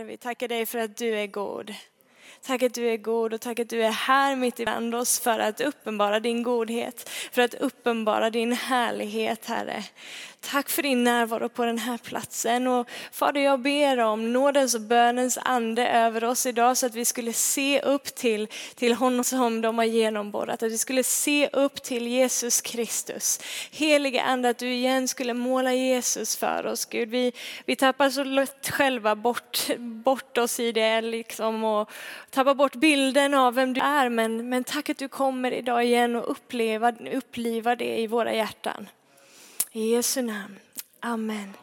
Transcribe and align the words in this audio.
Herre, 0.00 0.08
vi 0.08 0.16
tackar 0.16 0.48
dig 0.48 0.66
för 0.66 0.78
att 0.78 0.96
du 0.96 1.18
är 1.18 1.26
god. 1.26 1.74
Tack 2.42 2.62
att 2.62 2.74
du 2.74 2.88
är 2.90 2.96
god 2.96 3.34
och 3.34 3.40
tack 3.40 3.58
att 3.58 3.68
du 3.68 3.82
är 3.84 3.90
här 3.90 4.36
mitt 4.36 4.60
ibland 4.60 4.94
oss 4.94 5.20
för 5.20 5.38
att 5.38 5.60
uppenbara 5.60 6.20
din 6.20 6.42
godhet, 6.42 7.08
för 7.08 7.42
att 7.42 7.54
uppenbara 7.54 8.30
din 8.30 8.52
härlighet, 8.52 9.46
Herre. 9.46 9.84
Tack 10.42 10.68
för 10.68 10.82
din 10.82 11.04
närvaro 11.04 11.48
på 11.48 11.64
den 11.64 11.78
här 11.78 11.98
platsen. 11.98 12.66
Och 12.66 12.88
Fader, 13.12 13.40
jag 13.40 13.60
ber 13.60 13.98
om 13.98 14.32
nådens 14.32 14.74
och 14.74 14.80
bönens 14.80 15.38
ande 15.42 15.88
över 15.88 16.24
oss 16.24 16.46
idag 16.46 16.76
så 16.76 16.86
att 16.86 16.94
vi 16.94 17.04
skulle 17.04 17.32
se 17.32 17.80
upp 17.80 18.04
till, 18.04 18.48
till 18.74 18.94
honom 18.94 19.24
som 19.24 19.60
de 19.60 19.78
har 19.78 19.84
genomborrat. 19.84 20.62
Att 20.62 20.72
vi 20.72 20.78
skulle 20.78 21.02
se 21.02 21.48
upp 21.52 21.82
till 21.82 22.06
Jesus 22.06 22.60
Kristus. 22.60 23.40
Helige 23.70 24.22
ande, 24.22 24.48
att 24.48 24.58
du 24.58 24.72
igen 24.72 25.08
skulle 25.08 25.34
måla 25.34 25.74
Jesus 25.74 26.36
för 26.36 26.66
oss, 26.66 26.84
Gud. 26.84 27.08
Vi, 27.08 27.32
vi 27.64 27.76
tappar 27.76 28.10
så 28.10 28.24
lätt 28.24 28.70
själva 28.70 29.16
bort, 29.16 29.76
bort 29.78 30.38
oss 30.38 30.60
i 30.60 30.72
det 30.72 31.00
liksom 31.00 31.64
och 31.64 31.90
tappar 32.30 32.54
bort 32.54 32.74
bilden 32.74 33.34
av 33.34 33.54
vem 33.54 33.72
du 33.72 33.80
är. 33.80 34.08
Men, 34.08 34.48
men 34.48 34.64
tack 34.64 34.90
att 34.90 34.98
du 34.98 35.08
kommer 35.08 35.52
idag 35.52 35.84
igen 35.84 36.16
och 36.16 36.30
uppleva, 36.30 36.92
uppliva 37.12 37.76
det 37.76 37.98
i 37.98 38.06
våra 38.06 38.34
hjärtan. 38.34 38.88
I 39.72 39.90
Jesu 39.90 40.22
namn. 40.22 40.58
Amen. 41.00 41.56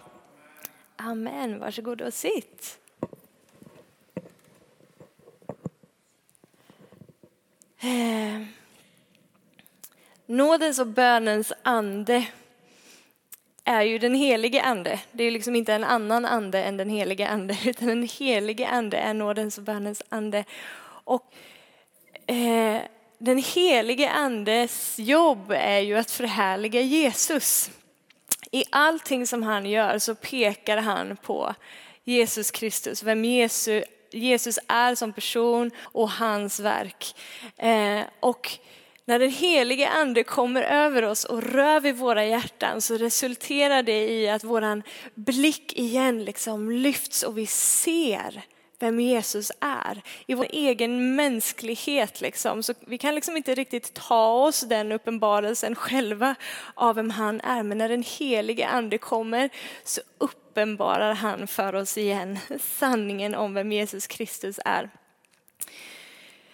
Amen. 0.96 1.60
Varsågod 1.60 2.02
och 2.02 2.14
sitt. 2.14 2.80
Eh. 7.80 8.42
Nådens 10.26 10.80
och 10.80 10.88
bönens 10.88 11.54
ande 11.64 12.28
är 13.64 13.82
ju 13.82 13.98
den 13.98 14.16
helige 14.16 14.62
ande. 14.62 15.00
Det 15.12 15.24
är 15.24 15.32
liksom 15.32 15.56
inte 15.56 15.74
en 15.74 15.84
annan 15.84 16.26
ande 16.26 16.64
än 16.64 16.78
den 16.78 16.90
helige 16.90 17.28
ande, 17.28 17.58
utan 17.66 17.88
den 17.88 18.08
helige 18.08 18.68
ande 18.68 18.98
är 18.98 19.14
nådens 19.14 19.58
och 19.58 19.64
bönens 19.64 20.04
ande. 20.10 20.46
Och 21.04 21.34
eh, 22.26 22.82
den 23.18 23.38
helige 23.38 24.10
andes 24.10 25.00
jobb 25.00 25.52
är 25.52 25.80
ju 25.80 25.98
att 25.98 26.12
förhärliga 26.12 26.82
Jesus. 26.82 27.72
I 28.52 28.64
allting 28.70 29.28
som 29.28 29.44
han 29.44 29.66
gör 29.66 30.00
så 30.00 30.16
pekar 30.16 30.78
han 30.78 31.18
på 31.18 31.56
Jesus 32.04 32.52
Kristus, 32.52 33.04
vem 33.04 33.26
Jesus, 33.26 33.84
Jesus 34.12 34.60
är 34.68 34.96
som 34.96 35.14
person 35.14 35.72
och 35.82 36.10
hans 36.10 36.60
verk. 36.60 37.16
Eh, 37.58 38.02
och 38.20 38.60
när 39.06 39.20
den 39.20 39.32
helige 39.32 39.90
ande 39.90 40.24
kommer 40.24 40.62
över 40.62 41.04
oss 41.04 41.26
och 41.26 41.44
rör 41.44 41.80
vid 41.80 41.96
våra 41.96 42.26
hjärtan 42.26 42.82
så 42.82 42.98
resulterar 42.98 43.84
det 43.84 44.10
i 44.10 44.30
att 44.30 44.44
våran 44.44 44.84
blick 45.16 45.74
igen 45.74 46.26
liksom 46.26 46.72
lyfts 46.72 47.24
och 47.24 47.38
vi 47.38 47.46
ser 47.46 48.44
vem 48.80 49.00
Jesus 49.00 49.52
är. 49.60 50.02
I 50.26 50.34
vår 50.34 50.48
egen 50.50 51.16
mänsklighet 51.16 52.22
liksom. 52.22 52.64
Så 52.64 52.74
vi 52.88 52.98
kan 52.98 53.16
liksom 53.16 53.38
inte 53.38 53.56
riktigt 53.56 53.94
ta 53.94 54.30
oss 54.30 54.62
den 54.62 54.92
uppenbarelsen 54.92 55.76
själva 55.76 56.36
av 56.76 56.96
vem 56.96 57.10
han 57.10 57.42
är. 57.42 57.64
Men 57.64 57.78
när 57.78 57.90
den 57.90 58.04
helige 58.04 58.68
ande 58.68 58.98
kommer 58.98 59.50
så 59.84 60.02
uppenbarar 60.18 61.14
han 61.14 61.48
för 61.48 61.76
oss 61.76 61.98
igen 61.98 62.40
sanningen 62.60 63.36
om 63.36 63.54
vem 63.54 63.72
Jesus 63.72 64.08
Kristus 64.08 64.60
är. 64.66 64.90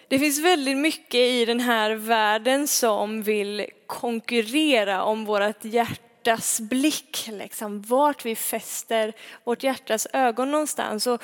Det 0.08 0.18
finns 0.18 0.38
väldigt 0.38 0.76
mycket 0.76 1.14
i 1.20 1.44
den 1.44 1.60
här 1.60 1.90
världen 1.94 2.68
som 2.68 3.22
vill 3.22 3.66
konkurrera 3.86 5.02
om 5.02 5.24
vårt 5.24 5.64
hjärtas 5.64 6.60
blick, 6.60 7.28
liksom, 7.32 7.82
vart 7.82 8.24
vi 8.24 8.36
fäster 8.36 9.12
vårt 9.44 9.62
hjärtas 9.62 10.06
ögon 10.12 10.50
någonstans. 10.50 11.06
Och 11.06 11.22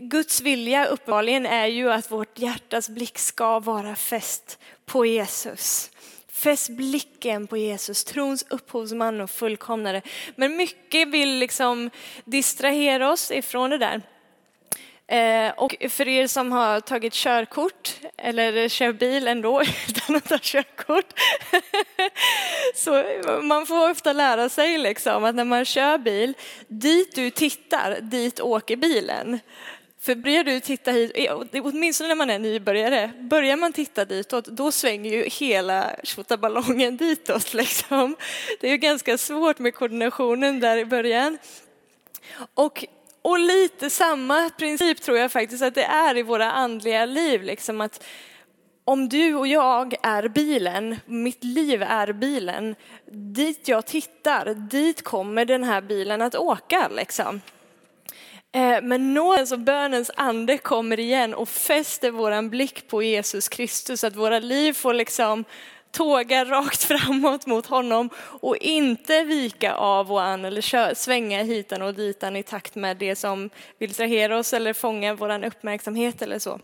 Guds 0.00 0.40
vilja 0.40 0.86
uppenbarligen 0.86 1.46
är 1.46 1.66
ju 1.66 1.92
att 1.92 2.10
vårt 2.10 2.38
hjärtas 2.38 2.88
blick 2.88 3.18
ska 3.18 3.58
vara 3.58 3.96
fäst 3.96 4.58
på 4.86 5.06
Jesus. 5.06 5.90
Fäst 6.32 6.68
blicken 6.68 7.46
på 7.46 7.56
Jesus, 7.56 8.04
trons 8.04 8.46
upphovsman 8.50 9.20
och 9.20 9.30
fullkomnare. 9.30 10.02
Men 10.36 10.56
mycket 10.56 11.08
vill 11.08 11.38
liksom 11.38 11.90
distrahera 12.24 13.10
oss 13.10 13.30
ifrån 13.30 13.70
det 13.70 13.78
där. 13.78 14.02
Eh, 15.06 15.52
och 15.56 15.76
för 15.88 16.08
er 16.08 16.26
som 16.26 16.52
har 16.52 16.80
tagit 16.80 17.12
körkort 17.12 17.94
eller 18.16 18.68
kör 18.68 18.92
bil 18.92 19.28
ändå 19.28 19.62
utan 19.88 20.16
att 20.16 20.28
ta 20.28 20.38
körkort 20.42 21.20
så 22.84 23.04
man 23.42 23.66
får 23.66 23.90
ofta 23.90 24.12
lära 24.12 24.48
sig 24.48 24.78
liksom 24.78 25.24
att 25.24 25.34
när 25.34 25.44
man 25.44 25.64
kör 25.64 25.98
bil, 25.98 26.34
dit 26.68 27.14
du 27.14 27.30
tittar, 27.30 28.00
dit 28.00 28.40
åker 28.40 28.76
bilen. 28.76 29.40
För 30.00 30.14
börjar 30.14 30.44
du 30.44 30.60
titta 30.60 30.90
hit, 30.90 31.12
eh, 31.14 31.40
åtminstone 31.52 32.08
när 32.08 32.14
man 32.14 32.30
är 32.30 32.38
nybörjare, 32.38 33.10
börjar 33.18 33.56
man 33.56 33.72
titta 33.72 34.04
ditåt, 34.04 34.44
då 34.44 34.72
svänger 34.72 35.10
ju 35.10 35.24
hela 35.28 35.90
tjottaballongen 36.02 36.96
ditåt. 37.06 37.54
Liksom. 37.54 38.16
Det 38.60 38.66
är 38.66 38.70
ju 38.70 38.76
ganska 38.76 39.18
svårt 39.18 39.58
med 39.58 39.74
koordinationen 39.74 40.60
där 40.60 40.76
i 40.76 40.84
början. 40.84 41.38
Och 42.54 42.84
och 43.22 43.38
lite 43.38 43.90
samma 43.90 44.50
princip 44.50 45.00
tror 45.00 45.18
jag 45.18 45.32
faktiskt 45.32 45.62
att 45.62 45.74
det 45.74 45.84
är 45.84 46.16
i 46.16 46.22
våra 46.22 46.52
andliga 46.52 47.06
liv. 47.06 47.42
Liksom 47.42 47.80
att 47.80 48.04
om 48.84 49.08
du 49.08 49.34
och 49.34 49.46
jag 49.46 49.94
är 50.02 50.28
bilen, 50.28 50.96
mitt 51.06 51.44
liv 51.44 51.82
är 51.82 52.12
bilen, 52.12 52.74
dit 53.10 53.68
jag 53.68 53.86
tittar, 53.86 54.54
dit 54.54 55.02
kommer 55.02 55.44
den 55.44 55.64
här 55.64 55.80
bilen 55.80 56.22
att 56.22 56.34
åka. 56.34 56.88
Liksom. 56.88 57.40
Eh, 58.52 58.82
men 58.82 59.14
nådens 59.14 59.52
och 59.52 59.58
bönens 59.58 60.10
ande 60.16 60.58
kommer 60.58 61.00
igen 61.00 61.34
och 61.34 61.48
fäster 61.48 62.10
våran 62.10 62.50
blick 62.50 62.88
på 62.88 63.02
Jesus 63.02 63.48
Kristus, 63.48 64.04
att 64.04 64.16
våra 64.16 64.38
liv 64.38 64.72
får 64.72 64.94
liksom 64.94 65.44
tåga 65.90 66.44
rakt 66.44 66.84
framåt 66.84 67.46
mot 67.46 67.66
honom 67.66 68.10
och 68.18 68.56
inte 68.56 69.24
vika 69.24 69.74
av 69.74 70.12
och 70.12 70.22
an 70.22 70.44
eller 70.44 70.94
svänga 70.94 71.42
hitan 71.42 71.82
och 71.82 71.94
ditan 71.94 72.36
i 72.36 72.42
takt 72.42 72.74
med 72.74 72.96
det 72.96 73.16
som 73.16 73.50
vill 73.78 73.94
trahera 73.94 74.38
oss 74.38 74.52
eller 74.52 74.72
fånga 74.72 75.14
vår 75.14 75.44
uppmärksamhet 75.44 76.22
eller 76.22 76.38
så. 76.38 76.60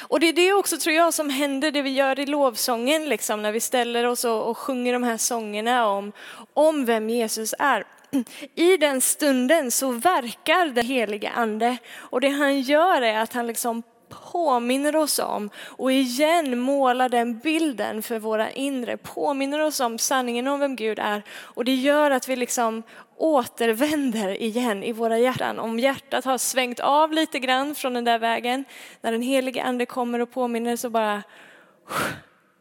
Och 0.00 0.20
det 0.20 0.28
är 0.28 0.32
det 0.32 0.52
också 0.52 0.78
tror 0.78 0.94
jag 0.94 1.14
som 1.14 1.30
händer, 1.30 1.70
det 1.70 1.82
vi 1.82 1.90
gör 1.90 2.20
i 2.20 2.26
lovsången, 2.26 3.08
liksom, 3.08 3.42
när 3.42 3.52
vi 3.52 3.60
ställer 3.60 4.04
oss 4.04 4.24
och, 4.24 4.50
och 4.50 4.58
sjunger 4.58 4.92
de 4.92 5.02
här 5.02 5.16
sångerna 5.16 5.86
om, 5.86 6.12
om 6.54 6.84
vem 6.84 7.10
Jesus 7.10 7.54
är. 7.58 7.84
I 8.54 8.76
den 8.76 9.00
stunden 9.00 9.70
så 9.70 9.90
verkar 9.90 10.66
den 10.66 10.86
helige 10.86 11.30
ande 11.30 11.76
och 11.96 12.20
det 12.20 12.28
han 12.28 12.60
gör 12.60 13.02
är 13.02 13.18
att 13.18 13.32
han 13.32 13.46
liksom 13.46 13.82
påminner 14.08 14.96
oss 14.96 15.18
om 15.18 15.50
och 15.66 15.92
igen 15.92 16.58
målar 16.58 17.08
den 17.08 17.38
bilden 17.38 18.02
för 18.02 18.18
våra 18.18 18.50
inre, 18.50 18.96
påminner 18.96 19.60
oss 19.60 19.80
om 19.80 19.98
sanningen 19.98 20.48
om 20.48 20.60
vem 20.60 20.76
Gud 20.76 20.98
är 20.98 21.22
och 21.30 21.64
det 21.64 21.74
gör 21.74 22.10
att 22.10 22.28
vi 22.28 22.36
liksom 22.36 22.82
återvänder 23.16 24.42
igen 24.42 24.82
i 24.82 24.92
våra 24.92 25.18
hjärtan. 25.18 25.58
Om 25.58 25.78
hjärtat 25.78 26.24
har 26.24 26.38
svängt 26.38 26.80
av 26.80 27.12
lite 27.12 27.38
grann 27.38 27.74
från 27.74 27.94
den 27.94 28.04
där 28.04 28.18
vägen, 28.18 28.64
när 29.00 29.12
den 29.12 29.22
helige 29.22 29.62
ande 29.62 29.86
kommer 29.86 30.18
och 30.18 30.30
påminner 30.30 30.76
så 30.76 30.90
bara 30.90 31.22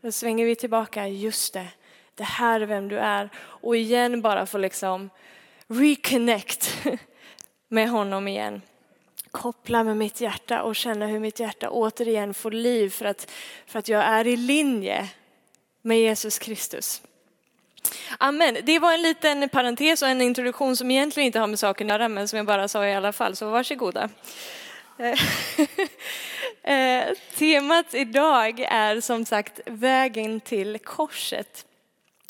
då 0.01 0.11
svänger 0.11 0.45
vi 0.45 0.55
tillbaka, 0.55 1.07
just 1.07 1.53
det, 1.53 1.67
det 2.15 2.23
här 2.23 2.61
är 2.61 2.65
vem 2.65 2.87
du 2.87 2.97
är 2.97 3.29
och 3.37 3.75
igen 3.75 4.21
bara 4.21 4.45
få 4.45 4.57
liksom 4.57 5.09
reconnect 5.67 6.85
med 7.67 7.89
honom 7.89 8.27
igen 8.27 8.61
koppla 9.35 9.83
med 9.83 9.97
mitt 9.97 10.21
hjärta 10.21 10.63
och 10.63 10.75
känna 10.75 11.07
hur 11.07 11.19
mitt 11.19 11.39
hjärta 11.39 11.69
återigen 11.69 12.33
får 12.33 12.51
liv 12.51 12.89
för 12.89 13.05
att, 13.05 13.31
för 13.65 13.79
att 13.79 13.87
jag 13.87 14.03
är 14.03 14.27
i 14.27 14.37
linje 14.37 15.09
med 15.81 15.99
Jesus 15.99 16.39
Kristus. 16.39 17.01
Amen. 18.17 18.57
Det 18.63 18.79
var 18.79 18.93
en 18.93 19.01
liten 19.01 19.49
parentes 19.49 20.01
och 20.01 20.07
en 20.07 20.21
introduktion 20.21 20.75
som 20.75 20.91
egentligen 20.91 21.27
inte 21.27 21.39
har 21.39 21.47
med 21.47 21.59
saken 21.59 21.87
att 21.87 21.93
göra 21.93 22.09
men 22.09 22.27
som 22.27 22.37
jag 22.37 22.45
bara 22.45 22.67
sa 22.67 22.85
i 22.85 22.93
alla 22.93 23.11
fall, 23.11 23.35
så 23.35 23.49
varsågoda. 23.49 24.09
Eh, 24.99 25.19
eh, 26.73 27.13
temat 27.35 27.93
idag 27.93 28.59
är 28.59 29.01
som 29.01 29.25
sagt 29.25 29.59
vägen 29.65 30.39
till 30.39 30.79
korset. 30.79 31.65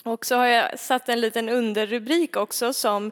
Och 0.04 0.26
så 0.26 0.36
har 0.36 0.46
jag 0.46 0.80
satt 0.80 1.10
en 1.10 1.22
liten 1.22 1.50
underrubrik 1.50 2.36
också 2.36 2.74
som 2.74 3.12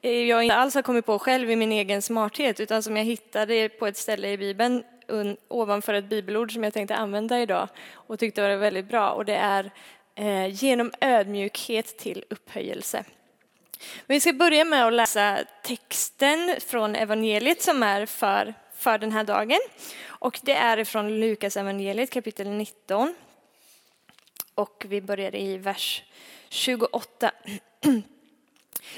jag 0.00 0.42
inte 0.42 0.56
alls 0.56 0.74
har 0.74 0.82
kommit 0.82 1.06
på 1.06 1.18
själv 1.18 1.50
i 1.50 1.56
min 1.56 1.72
egen 1.72 2.02
smarthet 2.02 2.60
utan 2.60 2.82
som 2.82 2.96
jag 2.96 3.04
hittade 3.04 3.68
på 3.68 3.86
ett 3.86 3.96
ställe 3.96 4.28
i 4.28 4.38
Bibeln 4.38 4.84
ovanför 5.48 5.94
ett 5.94 6.04
bibelord 6.04 6.52
som 6.52 6.64
jag 6.64 6.74
tänkte 6.74 6.96
använda 6.96 7.40
idag 7.40 7.68
och 7.92 8.18
tyckte 8.18 8.42
var 8.42 8.56
väldigt 8.56 8.88
bra 8.88 9.10
och 9.10 9.24
det 9.24 9.34
är 9.36 9.70
Eh, 10.18 10.64
genom 10.64 10.92
ödmjukhet 11.00 11.98
till 11.98 12.24
upphöjelse. 12.30 13.04
Vi 14.06 14.20
ska 14.20 14.32
börja 14.32 14.64
med 14.64 14.86
att 14.86 14.92
läsa 14.92 15.38
texten 15.62 16.56
från 16.66 16.96
evangeliet 16.96 17.62
som 17.62 17.82
är 17.82 18.06
för, 18.06 18.54
för 18.76 18.98
den 18.98 19.12
här 19.12 19.24
dagen. 19.24 19.58
Och 20.06 20.40
det 20.42 20.54
är 20.54 20.84
från 20.84 21.20
Lukas 21.20 21.56
evangeliet 21.56 22.10
kapitel 22.10 22.48
19. 22.48 23.14
Och 24.54 24.84
vi 24.88 25.00
börjar 25.00 25.34
i 25.34 25.56
vers 25.56 26.02
28. 26.48 27.30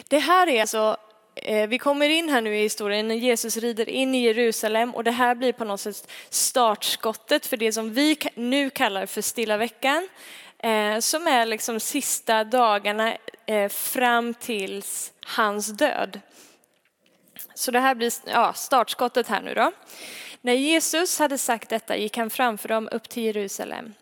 Det 0.09 0.19
här 0.19 0.47
är 0.47 0.61
alltså 0.61 0.97
eh, 1.35 1.69
vi 1.69 1.79
kommer 1.79 2.09
in 2.09 2.29
här 2.29 2.41
nu 2.41 2.57
i 2.57 2.63
historien 2.63 3.09
när 3.09 3.15
Jesus 3.15 3.57
rider 3.57 3.89
in 3.89 4.15
i 4.15 4.23
Jerusalem 4.23 4.95
och 4.95 5.05
det 5.05 5.11
här 5.11 5.35
blir 5.35 5.53
på 5.53 5.65
något 5.65 5.81
sätt 5.81 6.11
startskottet 6.29 7.47
för 7.47 7.57
det 7.57 7.73
som 7.73 7.93
vi 7.93 8.19
nu 8.35 8.71
kallar 8.71 9.07
för 9.07 9.23
stilla 9.23 9.57
veckan. 9.57 10.09
Eh, 10.63 10.99
som 10.99 11.27
är 11.27 11.47
liksom 11.47 11.81
sista 11.81 12.45
dagarna 12.45 13.17
eh, 13.47 13.69
fram 13.69 14.35
tills 14.35 15.13
hans 15.27 15.67
död. 15.67 16.21
Så 17.55 17.71
det 17.71 17.81
här 17.81 17.95
blir 17.95 18.13
ja, 18.27 18.53
startskottet 18.53 19.29
här 19.29 19.43
nu 19.43 19.55
då. 19.55 19.73
När 20.41 20.53
Jesus 20.53 21.19
hade 21.19 21.39
sagt 21.39 21.69
detta 21.69 21.97
gick 21.97 22.17
han 22.17 22.31
framför 22.31 22.69
dem 22.69 22.89
upp 22.93 23.09
till 23.09 23.23
Jerusalem. 23.23 23.95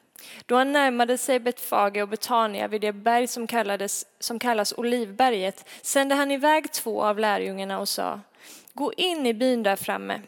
Då 0.46 0.56
han 0.56 0.72
närmade 0.72 1.18
sig 1.18 1.40
Betfage 1.40 2.02
och 2.02 2.08
Betania 2.08 2.68
vid 2.68 2.80
det 2.80 2.92
berg 2.92 3.26
som, 3.26 3.46
kallades, 3.46 4.06
som 4.18 4.38
kallas 4.38 4.74
Olivberget 4.76 5.68
sände 5.82 6.14
han 6.14 6.30
iväg 6.30 6.72
två 6.72 7.02
av 7.02 7.18
lärjungarna 7.18 7.78
och 7.78 7.88
sa 7.88 8.20
Gå 8.72 8.92
in 8.92 9.26
i 9.26 9.34
byn 9.34 9.62
där 9.62 9.76
framme. 9.76 10.20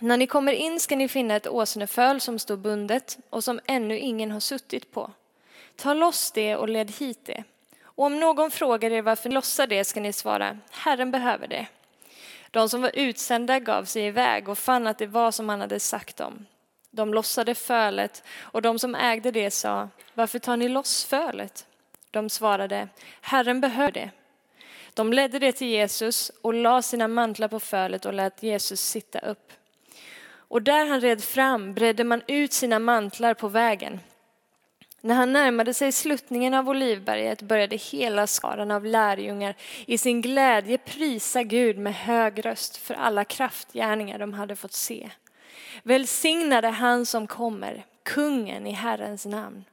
När 0.00 0.16
ni 0.16 0.26
kommer 0.26 0.52
in 0.52 0.80
ska 0.80 0.96
ni 0.96 1.08
finna 1.08 1.36
ett 1.36 1.46
åsneföl 1.46 2.20
som 2.20 2.38
står 2.38 2.56
bundet 2.56 3.18
och 3.30 3.44
som 3.44 3.60
ännu 3.66 3.98
ingen 3.98 4.30
har 4.30 4.40
suttit 4.40 4.92
på. 4.92 5.10
Ta 5.78 5.94
loss 5.94 6.30
det 6.32 6.56
och 6.56 6.68
led 6.68 6.90
hit 6.90 7.18
det. 7.24 7.44
Och 7.82 8.04
om 8.04 8.20
någon 8.20 8.50
frågar 8.50 8.90
er 8.90 9.02
varför 9.02 9.28
ni 9.28 9.34
lossar 9.34 9.66
det 9.66 9.84
ska 9.84 10.00
ni 10.00 10.12
svara 10.12 10.58
Herren 10.70 11.10
behöver 11.10 11.48
det. 11.48 11.66
De 12.50 12.68
som 12.68 12.82
var 12.82 12.90
utsända 12.94 13.60
gav 13.60 13.84
sig 13.84 14.06
iväg 14.06 14.48
och 14.48 14.58
fann 14.58 14.86
att 14.86 14.98
det 14.98 15.06
var 15.06 15.30
som 15.30 15.48
han 15.48 15.60
hade 15.60 15.80
sagt 15.80 16.16
dem. 16.16 16.46
De 16.90 17.14
lossade 17.14 17.54
fölet 17.54 18.22
och 18.40 18.62
de 18.62 18.78
som 18.78 18.94
ägde 18.94 19.30
det 19.30 19.50
sa, 19.50 19.88
varför 20.14 20.38
tar 20.38 20.56
ni 20.56 20.68
loss 20.68 21.04
fölet? 21.04 21.66
De 22.10 22.30
svarade, 22.30 22.88
Herren 23.20 23.60
behöver 23.60 23.92
det. 23.92 24.10
De 24.94 25.12
ledde 25.12 25.38
det 25.38 25.52
till 25.52 25.68
Jesus 25.68 26.30
och 26.42 26.54
la 26.54 26.82
sina 26.82 27.08
mantlar 27.08 27.48
på 27.48 27.60
fölet 27.60 28.06
och 28.06 28.14
lät 28.14 28.42
Jesus 28.42 28.80
sitta 28.80 29.18
upp. 29.18 29.52
Och 30.30 30.62
där 30.62 30.86
han 30.86 31.00
red 31.00 31.24
fram 31.24 31.74
bredde 31.74 32.04
man 32.04 32.22
ut 32.26 32.52
sina 32.52 32.78
mantlar 32.78 33.34
på 33.34 33.48
vägen. 33.48 34.00
När 35.00 35.14
han 35.14 35.32
närmade 35.32 35.74
sig 35.74 35.92
sluttningen 35.92 36.54
av 36.54 36.68
Olivberget 36.68 37.42
började 37.42 37.76
hela 37.76 38.26
skaran 38.26 38.70
av 38.70 38.84
lärjungar 38.84 39.54
i 39.86 39.98
sin 39.98 40.22
glädje 40.22 40.78
prisa 40.78 41.42
Gud 41.42 41.78
med 41.78 41.94
hög 41.94 42.46
röst 42.46 42.76
för 42.76 42.94
alla 42.94 43.24
kraftgärningar 43.24 44.18
de 44.18 44.32
hade 44.32 44.56
fått 44.56 44.72
se. 44.72 45.10
Välsignade 45.82 46.68
han 46.68 47.06
som 47.06 47.26
kommer, 47.26 47.84
kungen 48.02 48.66
i 48.66 48.72
Herrens 48.72 49.26
namn. 49.26 49.64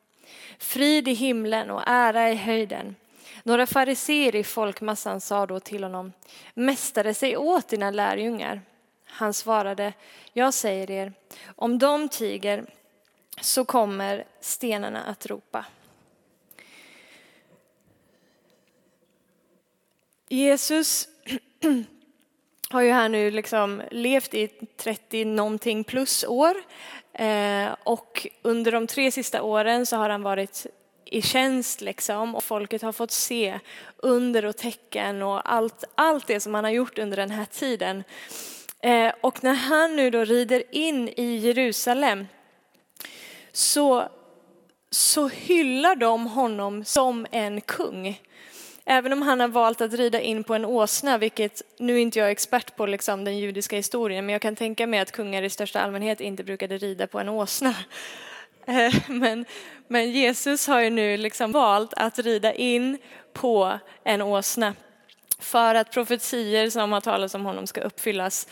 Frid 0.59 1.07
i 1.07 1.13
himlen 1.13 1.71
och 1.71 1.83
ära 1.85 2.31
i 2.31 2.35
höjden. 2.35 2.95
Några 3.43 3.67
fariseer 3.67 4.35
i 4.35 4.43
folkmassan 4.43 5.21
sa 5.21 5.45
då 5.45 5.59
till 5.59 5.83
honom, 5.83 6.13
Mästare, 6.53 7.13
säg 7.13 7.37
åt 7.37 7.67
dina 7.67 7.91
lärjungar. 7.91 8.61
Han 9.05 9.33
svarade, 9.33 9.93
jag 10.33 10.53
säger 10.53 10.91
er, 10.91 11.13
om 11.55 11.79
de 11.79 12.09
tiger 12.09 12.65
så 13.41 13.65
kommer 13.65 14.23
stenarna 14.39 15.03
att 15.03 15.25
ropa. 15.25 15.65
Jesus 20.29 21.07
har 22.69 22.81
ju 22.81 22.91
här 22.91 23.09
nu 23.09 23.31
liksom 23.31 23.81
levt 23.91 24.33
i 24.33 24.47
30 24.77 25.25
någonting 25.25 25.83
plus 25.83 26.23
år 26.23 26.55
eh, 27.13 27.75
och 27.83 28.27
under 28.41 28.71
de 28.71 28.87
tre 28.87 29.11
sista 29.11 29.41
åren 29.41 29.85
så 29.85 29.97
har 29.97 30.09
han 30.09 30.23
varit 30.23 30.67
i 31.05 31.21
tjänst 31.21 31.81
liksom 31.81 32.35
och 32.35 32.43
folket 32.43 32.81
har 32.81 32.91
fått 32.91 33.11
se 33.11 33.59
under 33.97 34.45
och 34.45 34.57
tecken 34.57 35.21
och 35.21 35.53
allt, 35.53 35.83
allt 35.95 36.27
det 36.27 36.39
som 36.39 36.53
han 36.53 36.63
har 36.63 36.71
gjort 36.71 36.99
under 36.99 37.17
den 37.17 37.31
här 37.31 37.45
tiden. 37.45 38.03
Eh, 38.79 39.13
och 39.21 39.43
när 39.43 39.53
han 39.53 39.95
nu 39.95 40.09
då 40.09 40.23
rider 40.23 40.63
in 40.71 41.09
i 41.09 41.37
Jerusalem 41.37 42.27
så, 43.55 44.09
så 44.89 45.27
hyllar 45.27 45.95
de 45.95 46.27
honom 46.27 46.85
som 46.85 47.25
en 47.31 47.61
kung. 47.61 48.21
Även 48.85 49.13
om 49.13 49.21
han 49.21 49.39
har 49.39 49.47
valt 49.47 49.81
att 49.81 49.93
rida 49.93 50.21
in 50.21 50.43
på 50.43 50.53
en 50.53 50.65
åsna, 50.65 51.17
vilket 51.17 51.61
nu 51.79 51.99
inte 51.99 52.19
jag 52.19 52.27
är 52.27 52.31
expert 52.31 52.75
på 52.75 52.85
liksom, 52.85 53.23
den 53.23 53.37
judiska 53.37 53.75
historien, 53.75 54.25
men 54.25 54.33
jag 54.33 54.41
kan 54.41 54.55
tänka 54.55 54.87
mig 54.87 54.99
att 54.99 55.11
kungar 55.11 55.43
i 55.43 55.49
största 55.49 55.81
allmänhet 55.81 56.21
inte 56.21 56.43
brukade 56.43 56.77
rida 56.77 57.07
på 57.07 57.19
en 57.19 57.29
åsna. 57.29 57.75
Eh, 58.67 58.93
men, 59.07 59.45
men 59.87 60.11
Jesus 60.11 60.67
har 60.67 60.81
ju 60.81 60.89
nu 60.89 61.17
liksom 61.17 61.51
valt 61.51 61.93
att 61.93 62.19
rida 62.19 62.53
in 62.53 62.97
på 63.33 63.79
en 64.03 64.21
åsna 64.21 64.73
för 65.39 65.75
att 65.75 65.91
profetier 65.91 66.69
som 66.69 66.91
har 66.91 67.01
talats 67.01 67.35
om 67.35 67.45
honom 67.45 67.67
ska 67.67 67.81
uppfyllas. 67.81 68.47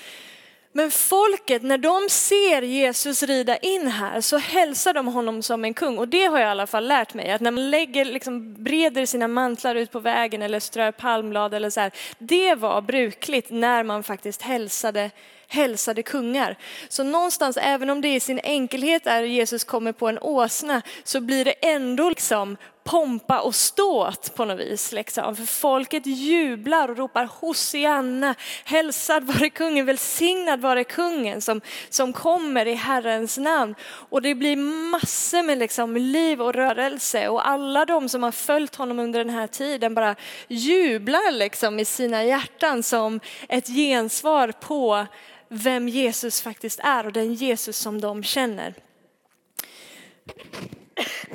Men 0.76 0.92
folket, 0.92 1.64
när 1.64 1.78
de 1.78 2.10
ser 2.10 2.62
Jesus 2.62 3.24
rida 3.24 3.58
in 3.58 3.88
här 3.88 4.22
så 4.22 4.38
hälsar 4.38 4.94
de 4.94 5.08
honom 5.08 5.42
som 5.42 5.66
en 5.66 5.74
kung. 5.74 5.98
Och 5.98 6.08
det 6.08 6.26
har 6.26 6.40
jag 6.40 6.48
i 6.48 6.52
alla 6.52 6.68
fall 6.68 6.88
lärt 6.88 7.14
mig, 7.14 7.32
att 7.32 7.42
när 7.42 7.52
man 7.52 7.70
lägger, 7.70 8.06
liksom, 8.06 8.64
breder 8.64 9.06
sina 9.06 9.28
mantlar 9.28 9.76
ut 9.76 9.92
på 9.92 10.00
vägen 10.00 10.42
eller 10.42 10.60
strör 10.60 10.92
palmblad 10.92 11.54
eller 11.54 11.70
så 11.70 11.80
här, 11.80 11.92
det 12.18 12.56
var 12.56 12.82
brukligt 12.82 13.50
när 13.50 13.84
man 13.84 14.04
faktiskt 14.04 14.42
hälsade 14.42 15.12
hälsade 15.48 16.04
kungar. 16.04 16.58
Så 16.90 17.04
någonstans, 17.04 17.58
även 17.62 17.90
om 17.90 18.02
det 18.02 18.16
i 18.16 18.20
sin 18.20 18.40
enkelhet 18.44 19.08
är 19.08 19.24
Jesus 19.24 19.64
kommer 19.64 19.92
på 19.92 20.08
en 20.08 20.20
åsna, 20.20 20.82
så 21.04 21.22
blir 21.22 21.46
det 21.46 21.52
ändå 21.52 22.10
liksom 22.10 22.58
pompa 22.84 23.42
och 23.42 23.56
ståt 23.56 24.36
på 24.36 24.46
något 24.46 24.60
vis. 24.60 24.92
Liksom. 24.92 25.36
För 25.36 25.46
folket 25.46 26.06
jublar 26.06 26.90
och 26.90 26.98
ropar 26.98 27.30
Hosianna, 27.40 28.36
hälsad 28.66 29.24
vare 29.24 29.50
kungen, 29.50 29.86
välsignad 29.86 30.62
vare 30.62 30.84
kungen 30.84 31.42
som, 31.42 31.62
som 31.90 32.14
kommer 32.14 32.66
i 32.66 32.74
Herrens 32.74 33.38
namn. 33.38 33.76
Och 34.10 34.22
det 34.22 34.36
blir 34.36 34.56
massor 34.92 35.44
med 35.44 35.58
liksom 35.58 35.98
liv 35.98 36.42
och 36.42 36.54
rörelse 36.54 37.28
och 37.28 37.48
alla 37.48 37.86
de 37.86 38.10
som 38.10 38.24
har 38.24 38.32
följt 38.32 38.76
honom 38.76 39.00
under 39.00 39.24
den 39.24 39.34
här 39.34 39.48
tiden 39.48 39.96
bara 39.96 40.16
jublar 40.48 41.32
liksom 41.32 41.80
i 41.80 41.86
sina 41.86 42.24
hjärtan 42.24 42.84
som 42.84 43.20
ett 43.50 43.68
gensvar 43.68 44.52
på 44.52 45.06
vem 45.48 45.90
Jesus 45.90 46.42
faktiskt 46.42 46.80
är 46.80 47.06
och 47.06 47.14
den 47.14 47.34
Jesus 47.34 47.78
som 47.78 48.02
de 48.02 48.24
känner. 48.24 48.74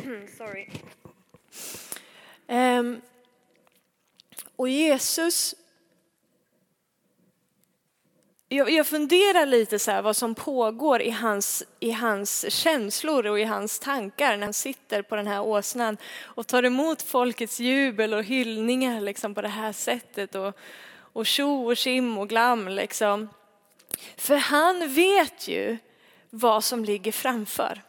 Sorry. 0.39 0.69
Ehm, 2.49 3.01
och 4.57 4.69
Jesus, 4.69 5.55
jag, 8.49 8.71
jag 8.71 8.87
funderar 8.87 9.47
lite 9.47 9.79
så 9.79 9.91
här 9.91 10.03
vad 10.03 10.17
som 10.17 10.35
pågår 10.35 11.03
i 11.03 11.11
hans, 11.11 11.65
i 11.81 11.91
hans 11.91 12.53
känslor 12.53 13.27
och 13.27 13.41
i 13.41 13.45
hans 13.45 13.79
tankar 13.79 14.37
när 14.37 14.47
han 14.47 14.55
sitter 14.55 15.03
på 15.03 15.17
den 15.17 15.27
här 15.27 15.43
åsnan 15.43 15.97
och 16.23 16.47
tar 16.47 16.63
emot 16.63 17.03
folkets 17.03 17.61
jubel 17.61 18.15
och 18.15 18.25
hyllningar 18.25 19.01
liksom 19.01 19.35
på 19.35 19.43
det 19.43 19.49
här 19.49 19.73
sättet 19.73 20.35
och, 20.35 20.59
och 20.97 21.27
tjo 21.27 21.67
och 21.67 21.77
tjim 21.77 22.19
och 22.19 22.29
glam 22.29 22.69
liksom. 22.69 23.29
För 24.17 24.37
han 24.37 24.95
vet 24.95 25.49
ju 25.49 25.79
vad 26.31 26.65
som 26.65 26.85
ligger 26.85 27.13
framför. 27.13 27.83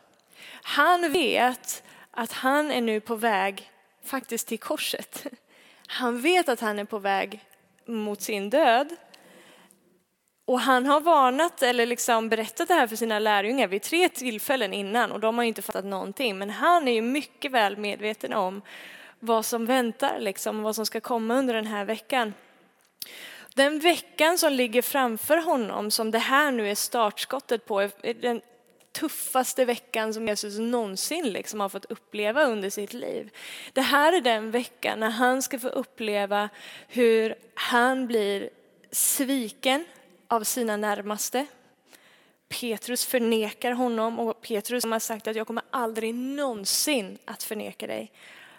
Han 0.51 1.11
vet 1.11 1.83
att 2.11 2.31
han 2.31 2.71
är 2.71 2.81
nu 2.81 2.99
på 2.99 3.15
väg 3.15 3.71
faktiskt 4.09 4.47
till 4.47 4.59
korset. 4.59 5.27
Han 5.87 6.21
vet 6.21 6.49
att 6.49 6.59
han 6.59 6.79
är 6.79 6.85
på 6.85 6.99
väg 6.99 7.45
mot 7.85 8.21
sin 8.21 8.49
död. 8.49 8.95
Och 10.45 10.59
han 10.59 10.85
har 10.85 11.01
varnat 11.01 11.61
eller 11.61 11.85
liksom 11.85 12.29
berättat 12.29 12.67
det 12.67 12.73
här 12.73 12.87
för 12.87 12.95
sina 12.95 13.19
lärjungar 13.19 13.67
vid 13.67 13.81
tre 13.81 14.09
tillfällen 14.09 14.73
innan 14.73 15.11
och 15.11 15.19
de 15.19 15.37
har 15.37 15.45
inte 15.45 15.61
fattat 15.61 15.85
någonting. 15.85 16.37
Men 16.37 16.49
han 16.49 16.87
är 16.87 16.91
ju 16.91 17.01
mycket 17.01 17.51
väl 17.51 17.77
medveten 17.77 18.33
om 18.33 18.61
vad 19.19 19.45
som 19.45 19.65
väntar, 19.65 20.19
liksom, 20.19 20.63
vad 20.63 20.75
som 20.75 20.85
ska 20.85 21.01
komma 21.01 21.35
under 21.35 21.53
den 21.53 21.67
här 21.67 21.85
veckan. 21.85 22.33
Den 23.55 23.79
veckan 23.79 24.37
som 24.37 24.53
ligger 24.53 24.81
framför 24.81 25.37
honom, 25.37 25.91
som 25.91 26.11
det 26.11 26.19
här 26.19 26.51
nu 26.51 26.69
är 26.69 26.75
startskottet 26.75 27.65
på, 27.65 27.81
är 27.81 28.13
den 28.13 28.41
tuffaste 28.99 29.65
veckan 29.65 30.13
som 30.13 30.27
Jesus 30.27 30.59
någonsin 30.59 31.29
liksom 31.29 31.59
har 31.59 31.69
fått 31.69 31.85
uppleva 31.85 32.43
under 32.43 32.69
sitt 32.69 32.93
liv. 32.93 33.31
Det 33.73 33.81
här 33.81 34.13
är 34.13 34.21
den 34.21 34.51
veckan 34.51 34.99
när 34.99 35.09
han 35.09 35.41
ska 35.41 35.59
få 35.59 35.67
uppleva 35.67 36.49
hur 36.87 37.35
han 37.53 38.07
blir 38.07 38.49
sviken 38.91 39.85
av 40.27 40.43
sina 40.43 40.77
närmaste. 40.77 41.45
Petrus 42.49 43.05
förnekar 43.05 43.71
honom 43.71 44.19
och 44.19 44.41
Petrus 44.41 44.85
har 44.85 44.99
sagt 44.99 45.27
att 45.27 45.35
jag 45.35 45.47
kommer 45.47 45.63
aldrig 45.69 46.15
någonsin 46.15 47.17
att 47.25 47.43
förneka 47.43 47.87
dig. 47.87 48.11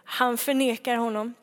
Han 0.04 0.38
förnekar 0.38 0.96
honom. 0.96 1.34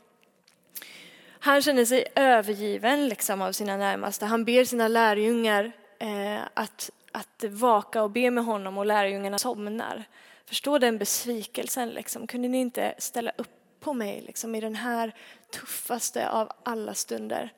Han 1.40 1.62
känner 1.62 1.86
sig 1.86 2.06
övergiven 2.16 3.08
liksom 3.08 3.42
av 3.42 3.52
sina 3.52 3.78
närmaste. 3.78 4.26
Han 4.26 4.46
ber 4.46 4.66
sina 4.66 4.88
lärjungar 4.88 5.72
eh, 6.00 6.40
att, 6.54 6.92
att 7.18 7.44
vaka 7.44 8.04
och 8.04 8.12
be 8.12 8.32
med 8.32 8.46
honom 8.46 8.78
och 8.78 8.86
lärjungarna 8.86 9.38
somnar. 9.38 10.06
Förstå 10.46 10.78
den 10.78 10.98
besvikelsen. 10.98 11.90
Liksom. 11.90 12.28
Kunde 12.28 12.48
ni 12.48 12.58
inte 12.58 12.96
ställa 12.98 13.32
upp 13.38 13.50
på 13.80 13.94
mig 13.94 14.22
liksom, 14.22 14.56
i 14.56 14.62
den 14.62 14.76
här 14.76 15.14
tuffaste 15.52 16.30
av 16.30 16.52
alla 16.64 16.94
stunder? 16.94 17.54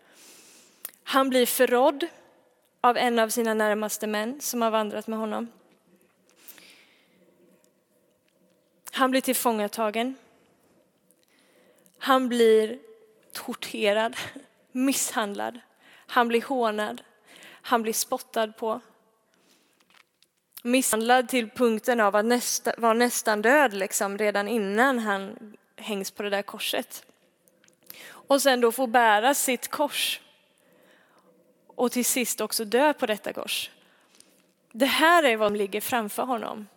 Han 1.04 1.30
blir 1.30 1.46
förrådd 1.46 2.08
av 2.82 2.98
en 2.98 3.20
av 3.20 3.30
sina 3.30 3.54
närmaste 3.54 4.08
män 4.08 4.42
som 4.42 4.62
har 4.62 4.72
vandrat 4.72 5.08
med 5.08 5.20
honom. 5.20 5.48
Han 8.92 9.12
blir 9.12 9.22
tillfångatagen. 9.22 10.16
Han 11.98 12.30
blir 12.30 12.80
torterad, 13.32 14.16
misshandlad. 14.72 15.60
Han 16.08 16.28
blir 16.28 16.42
hånad. 16.42 17.02
Han 17.62 17.82
blir 17.82 17.94
spottad 17.94 18.48
på. 18.48 18.82
Misshandlad 20.64 21.30
till 21.30 21.50
punkten 21.50 22.00
av 22.00 22.16
att 22.16 22.26
nästa, 22.26 22.74
vara 22.78 22.94
nästan 22.94 23.42
död 23.42 23.74
liksom, 23.74 24.18
redan 24.18 24.48
innan 24.48 25.00
han 25.00 25.38
hängs 25.76 26.12
på 26.12 26.24
det 26.24 26.30
där 26.30 26.42
korset. 26.42 27.06
Och 28.10 28.42
sen 28.42 28.62
då 28.62 28.72
få 28.72 28.88
bära 28.88 29.34
sitt 29.34 29.68
kors 29.68 30.22
och 31.68 31.92
till 31.92 32.06
sist 32.06 32.42
också 32.42 32.66
dö 32.66 32.94
på 32.94 33.06
detta 33.06 33.34
kors. 33.34 33.70
Det 34.72 34.86
här 34.86 35.24
är 35.24 35.38
vad 35.38 35.50
som 35.50 35.56
ligger 35.56 35.82
framför 35.82 36.24
honom. 36.24 36.68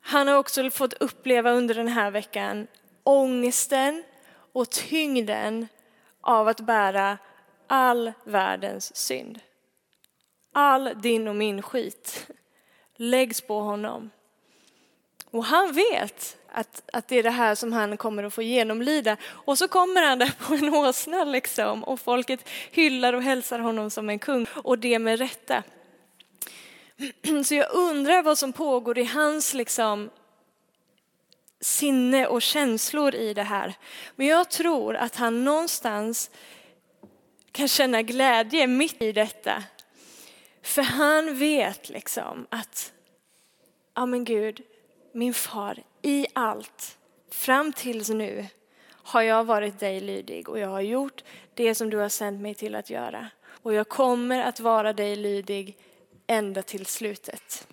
Han 0.00 0.28
har 0.28 0.34
också 0.34 0.70
fått 0.70 0.92
uppleva 0.92 1.50
under 1.50 1.74
den 1.74 1.88
här 1.88 2.10
veckan 2.10 2.66
ångesten 3.04 4.04
och 4.52 4.70
tyngden 4.70 5.68
av 6.20 6.48
att 6.48 6.60
bära 6.60 7.18
all 7.66 8.12
världens 8.24 8.96
synd. 8.96 9.40
All 10.52 10.90
din 10.96 11.28
och 11.28 11.36
min 11.36 11.62
skit 11.62 12.26
läggs 12.96 13.40
på 13.40 13.60
honom. 13.60 14.10
Och 15.30 15.44
han 15.44 15.72
vet 15.72 16.36
att, 16.48 16.82
att 16.92 17.08
det 17.08 17.18
är 17.18 17.22
det 17.22 17.30
här 17.30 17.54
som 17.54 17.72
han 17.72 17.96
kommer 17.96 18.24
att 18.24 18.34
få 18.34 18.42
genomlida. 18.42 19.16
Och 19.24 19.58
så 19.58 19.68
kommer 19.68 20.02
han 20.02 20.18
där 20.18 20.32
på 20.38 20.54
en 20.54 20.74
åsna 20.74 21.24
liksom 21.24 21.84
och 21.84 22.00
folket 22.00 22.48
hyllar 22.70 23.12
och 23.12 23.22
hälsar 23.22 23.58
honom 23.58 23.90
som 23.90 24.10
en 24.10 24.18
kung 24.18 24.46
och 24.54 24.78
det 24.78 24.98
med 24.98 25.18
rätta. 25.18 25.62
Så 27.44 27.54
jag 27.54 27.72
undrar 27.72 28.22
vad 28.22 28.38
som 28.38 28.52
pågår 28.52 28.98
i 28.98 29.04
hans 29.04 29.54
liksom 29.54 30.10
sinne 31.60 32.26
och 32.26 32.42
känslor 32.42 33.14
i 33.14 33.34
det 33.34 33.42
här. 33.42 33.74
Men 34.16 34.26
jag 34.26 34.50
tror 34.50 34.96
att 34.96 35.16
han 35.16 35.44
någonstans 35.44 36.30
kan 37.52 37.68
känna 37.68 38.02
glädje 38.02 38.66
mitt 38.66 39.02
i 39.02 39.12
detta. 39.12 39.62
För 40.62 40.82
han 40.82 41.38
vet 41.38 41.88
liksom 41.88 42.46
att, 42.50 42.92
ja 43.94 44.06
men 44.06 44.24
Gud, 44.24 44.62
min 45.12 45.34
far, 45.34 45.82
i 46.02 46.26
allt, 46.32 46.98
fram 47.30 47.72
tills 47.72 48.08
nu, 48.08 48.46
har 48.88 49.22
jag 49.22 49.44
varit 49.44 49.80
dig 49.80 50.00
lydig 50.00 50.48
och 50.48 50.58
jag 50.58 50.68
har 50.68 50.80
gjort 50.80 51.24
det 51.54 51.74
som 51.74 51.90
du 51.90 51.96
har 51.96 52.08
sänt 52.08 52.40
mig 52.40 52.54
till 52.54 52.74
att 52.74 52.90
göra. 52.90 53.28
Och 53.62 53.74
jag 53.74 53.88
kommer 53.88 54.42
att 54.42 54.60
vara 54.60 54.92
dig 54.92 55.16
lydig 55.16 55.76
ända 56.26 56.62
till 56.62 56.86
slutet. 56.86 57.66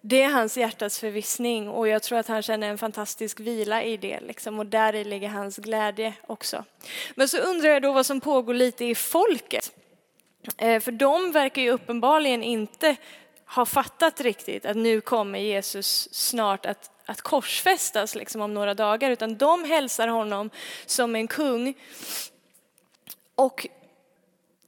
Det 0.00 0.22
är 0.22 0.28
hans 0.28 0.56
hjärtats 0.56 1.00
förvissning 1.00 1.68
och 1.68 1.88
jag 1.88 2.02
tror 2.02 2.18
att 2.18 2.28
han 2.28 2.42
känner 2.42 2.68
en 2.68 2.78
fantastisk 2.78 3.40
vila 3.40 3.82
i 3.82 3.96
det 3.96 4.20
liksom, 4.20 4.58
och 4.58 4.66
där 4.66 5.04
ligger 5.04 5.28
hans 5.28 5.56
glädje 5.56 6.14
också. 6.26 6.64
Men 7.14 7.28
så 7.28 7.38
undrar 7.38 7.68
jag 7.68 7.82
då 7.82 7.92
vad 7.92 8.06
som 8.06 8.20
pågår 8.20 8.54
lite 8.54 8.84
i 8.84 8.94
folket. 8.94 9.72
Eh, 10.56 10.80
för 10.80 10.92
de 10.92 11.32
verkar 11.32 11.62
ju 11.62 11.70
uppenbarligen 11.70 12.42
inte 12.42 12.96
ha 13.46 13.66
fattat 13.66 14.20
riktigt 14.20 14.66
att 14.66 14.76
nu 14.76 15.00
kommer 15.00 15.38
Jesus 15.38 16.08
snart 16.14 16.66
att, 16.66 16.90
att 17.06 17.20
korsfästas 17.20 18.14
liksom 18.14 18.40
om 18.40 18.54
några 18.54 18.74
dagar, 18.74 19.10
utan 19.10 19.36
de 19.36 19.64
hälsar 19.64 20.08
honom 20.08 20.50
som 20.86 21.16
en 21.16 21.28
kung. 21.28 21.74
Och 23.34 23.66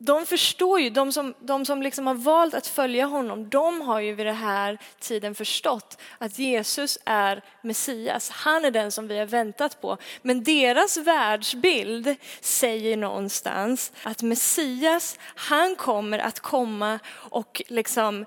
de 0.02 0.26
förstår 0.26 0.80
ju, 0.80 0.90
de 0.90 1.12
som, 1.12 1.34
de 1.40 1.64
som 1.64 1.82
liksom 1.82 2.06
har 2.06 2.14
valt 2.14 2.54
att 2.54 2.66
följa 2.66 3.06
honom, 3.06 3.48
de 3.48 3.80
har 3.80 4.00
ju 4.00 4.14
vid 4.14 4.26
den 4.26 4.34
här 4.34 4.78
tiden 5.00 5.34
förstått 5.34 6.00
att 6.18 6.38
Jesus 6.38 6.98
är 7.04 7.42
Messias. 7.62 8.30
Han 8.30 8.64
är 8.64 8.70
den 8.70 8.90
som 8.90 9.08
vi 9.08 9.18
har 9.18 9.26
väntat 9.26 9.80
på. 9.80 9.96
Men 10.22 10.44
deras 10.44 10.96
världsbild 10.96 12.16
säger 12.40 12.96
någonstans 12.96 13.92
att 14.02 14.22
Messias, 14.22 15.18
han 15.22 15.76
kommer 15.76 16.18
att 16.18 16.40
komma 16.40 16.98
och 17.30 17.62
liksom 17.68 18.26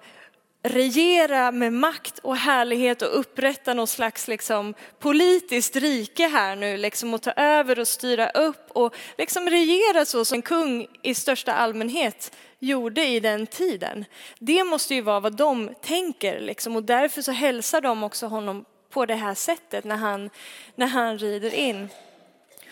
regera 0.64 1.52
med 1.52 1.74
makt 1.74 2.20
och 2.20 2.38
härlighet 2.38 3.02
och 3.02 3.20
upprätta 3.20 3.74
någon 3.74 3.88
slags 3.88 4.28
liksom 4.28 4.74
politiskt 5.00 5.76
rike 5.76 6.28
här 6.28 6.56
nu 6.56 6.78
liksom 6.78 7.14
och 7.14 7.22
ta 7.22 7.32
över 7.32 7.80
och 7.80 7.88
styra 7.88 8.30
upp 8.30 8.72
och 8.72 8.96
liksom 9.18 9.50
regera 9.50 10.06
så 10.06 10.26
som 10.26 10.36
en 10.36 10.42
kung 10.42 10.88
i 11.02 11.14
största 11.14 11.54
allmänhet 11.54 12.36
gjorde 12.60 13.06
i 13.06 13.20
den 13.20 13.48
tiden. 13.48 14.06
Det 14.40 14.64
måste 14.64 14.96
ju 14.96 15.02
vara 15.02 15.20
vad 15.20 15.36
de 15.36 15.70
tänker 15.82 16.40
liksom 16.40 16.76
och 16.76 16.84
därför 16.84 17.22
så 17.22 17.32
hälsar 17.32 17.82
de 17.82 18.04
också 18.04 18.28
honom 18.28 18.66
på 18.90 19.06
det 19.06 19.16
här 19.16 19.34
sättet 19.34 19.84
när 19.84 19.98
han, 19.98 20.30
när 20.76 20.88
han 20.88 21.18
rider 21.18 21.54
in. 21.54 21.90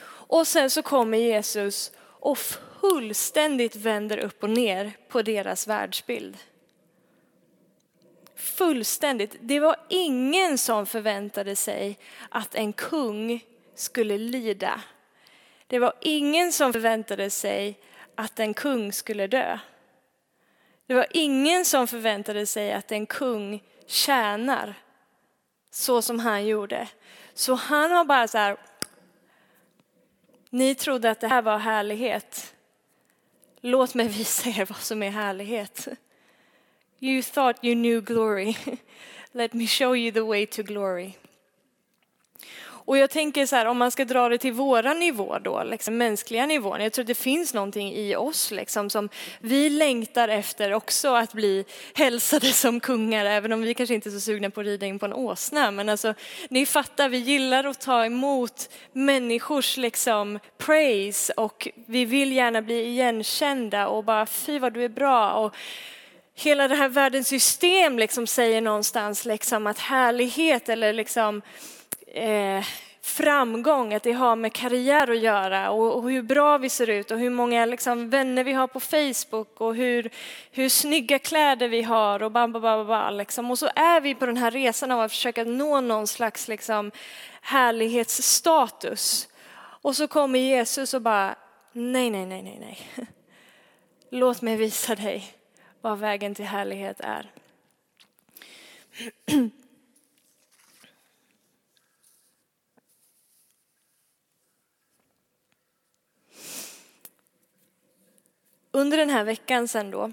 Och 0.08 0.48
sen 0.48 0.70
så 0.70 0.82
kommer 0.82 1.18
Jesus 1.18 1.92
och 2.00 2.38
fullständigt 2.82 3.76
vänder 3.76 4.18
upp 4.18 4.44
och 4.44 4.50
ner 4.50 4.92
på 5.10 5.22
deras 5.22 5.68
världsbild 5.68 6.38
fullständigt. 8.42 9.36
Det 9.40 9.60
var 9.60 9.76
ingen 9.90 10.58
som 10.58 10.86
förväntade 10.86 11.56
sig 11.56 11.98
att 12.30 12.56
en 12.56 12.74
kung 12.74 13.46
skulle 13.76 14.18
lida. 14.18 14.82
Det 15.68 15.80
var 15.80 15.94
ingen 16.02 16.52
som 16.52 16.74
förväntade 16.74 17.30
sig 17.30 17.80
att 18.16 18.40
en 18.40 18.54
kung 18.54 18.94
skulle 18.94 19.28
dö. 19.28 19.60
Det 20.88 20.94
var 20.94 21.08
ingen 21.12 21.66
som 21.66 21.88
förväntade 21.88 22.46
sig 22.46 22.74
att 22.74 22.92
en 22.92 23.06
kung 23.06 23.64
tjänar 23.88 24.74
så 25.72 26.02
som 26.02 26.20
han 26.20 26.46
gjorde. 26.46 26.88
Så 27.34 27.54
han 27.54 27.92
har 27.92 28.06
bara 28.06 28.28
så 28.28 28.38
här, 28.38 28.58
ni 30.50 30.76
trodde 30.76 31.12
att 31.12 31.20
det 31.20 31.28
här 31.28 31.42
var 31.42 31.58
härlighet. 31.58 32.56
Låt 33.62 33.94
mig 33.94 34.08
visa 34.08 34.50
er 34.50 34.66
vad 34.66 34.78
som 34.78 35.04
är 35.04 35.10
härlighet. 35.10 35.88
You 37.03 37.24
thought 37.24 37.63
you 37.63 37.75
knew 37.75 38.01
glory. 38.01 38.55
Let 39.34 39.53
me 39.53 39.67
show 39.67 39.96
you 39.96 40.12
the 40.12 40.24
way 40.24 40.46
to 40.46 40.63
glory. 40.63 41.17
Och 42.91 42.98
jag 42.98 43.10
tänker 43.10 43.46
så 43.46 43.55
här, 43.55 43.65
om 43.65 43.77
man 43.77 43.91
ska 43.91 44.05
dra 44.05 44.29
det 44.29 44.38
till 44.38 44.53
våra 44.53 44.93
nivå 44.93 45.38
då, 45.39 45.63
liksom 45.63 45.98
mänskliga 45.98 46.46
nivån. 46.46 46.81
Jag 46.81 46.93
tror 46.93 47.05
det 47.05 47.15
finns 47.15 47.53
någonting 47.53 47.93
i 47.93 48.15
oss 48.15 48.51
liksom 48.51 48.89
som 48.89 49.10
vi 49.39 49.70
längtar 49.70 50.27
efter 50.27 50.74
också 50.74 51.15
att 51.15 51.34
bli 51.34 51.65
hälsade 51.93 52.46
som 52.53 52.79
kungar, 52.79 53.25
även 53.25 53.51
om 53.51 53.62
vi 53.62 53.74
kanske 53.74 53.96
inte 53.96 54.10
är 54.10 54.12
så 54.12 54.20
sugna 54.20 54.50
på 54.50 54.62
att 54.62 54.65
rida 54.65 54.86
in 54.86 55.00
på 55.00 55.05
en 55.05 55.13
åsna. 55.13 55.72
Men 55.72 55.89
alltså, 55.89 56.13
ni 56.50 56.65
fattar, 56.65 57.10
vi 57.10 57.17
gillar 57.17 57.63
att 57.63 57.81
ta 57.81 58.05
emot 58.05 58.70
människors 58.93 59.77
liksom 59.77 60.39
praise 60.58 61.34
och 61.34 61.67
vi 61.86 62.05
vill 62.05 62.31
gärna 62.31 62.62
bli 62.62 62.86
igenkända 62.86 63.88
och 63.88 64.03
bara 64.03 64.25
fy 64.25 64.60
vad 64.60 64.74
du 64.74 64.84
är 64.86 64.89
bra. 64.89 65.31
Och 65.31 65.55
hela 66.34 66.68
det 66.68 66.76
här 66.76 66.90
världens 66.90 67.28
system 67.28 68.00
liksom 68.00 68.28
säger 68.28 68.62
någonstans 68.62 69.26
liksom 69.26 69.68
att 69.68 69.80
härlighet 69.80 70.70
eller 70.70 70.94
liksom, 70.94 71.42
eh, 72.08 72.64
framgång, 73.02 73.94
att 73.94 74.04
det 74.04 74.12
har 74.12 74.36
med 74.36 74.54
karriär 74.54 75.12
att 75.12 75.20
göra 75.20 75.72
och, 75.72 75.96
och 75.96 76.12
hur 76.12 76.22
bra 76.22 76.58
vi 76.58 76.70
ser 76.70 76.90
ut 76.90 77.12
och 77.12 77.20
hur 77.20 77.30
många 77.30 77.66
liksom, 77.66 78.10
vänner 78.10 78.44
vi 78.44 78.54
har 78.54 78.68
på 78.68 78.80
Facebook 78.80 79.62
och 79.62 79.76
hur, 79.76 80.10
hur 80.52 80.70
snygga 80.70 81.20
kläder 81.20 81.68
vi 81.68 81.82
har 81.82 82.24
och 82.24 82.32
bam, 82.32 82.52
bam, 82.52 82.62
bam, 82.62 82.88
bam 82.88 83.18
liksom. 83.18 83.52
Och 83.52 83.60
så 83.60 83.70
är 83.76 84.02
vi 84.02 84.16
på 84.16 84.26
den 84.26 84.38
här 84.38 84.52
resan 84.52 84.92
av 84.92 85.02
att 85.02 85.12
försöka 85.12 85.44
nå 85.44 85.82
någon 85.82 86.08
slags 86.08 86.48
liksom, 86.48 86.92
härlighetsstatus. 87.42 89.28
Och 89.58 89.96
så 89.96 90.08
kommer 90.08 90.40
Jesus 90.40 90.94
och 90.94 91.02
bara, 91.02 91.36
nej, 91.74 92.10
nej, 92.10 92.26
nej, 92.26 92.44
nej, 92.44 92.58
nej. 92.60 93.08
Låt 94.10 94.42
mig 94.42 94.56
visa 94.56 94.96
dig 94.96 95.41
vad 95.82 96.00
vägen 96.00 96.36
till 96.36 96.46
härlighet 96.46 97.00
är. 97.00 97.32
Under 108.72 108.98
den 108.98 109.10
här 109.10 109.24
veckan 109.24 109.68
sen 109.68 109.92
då 109.92 110.12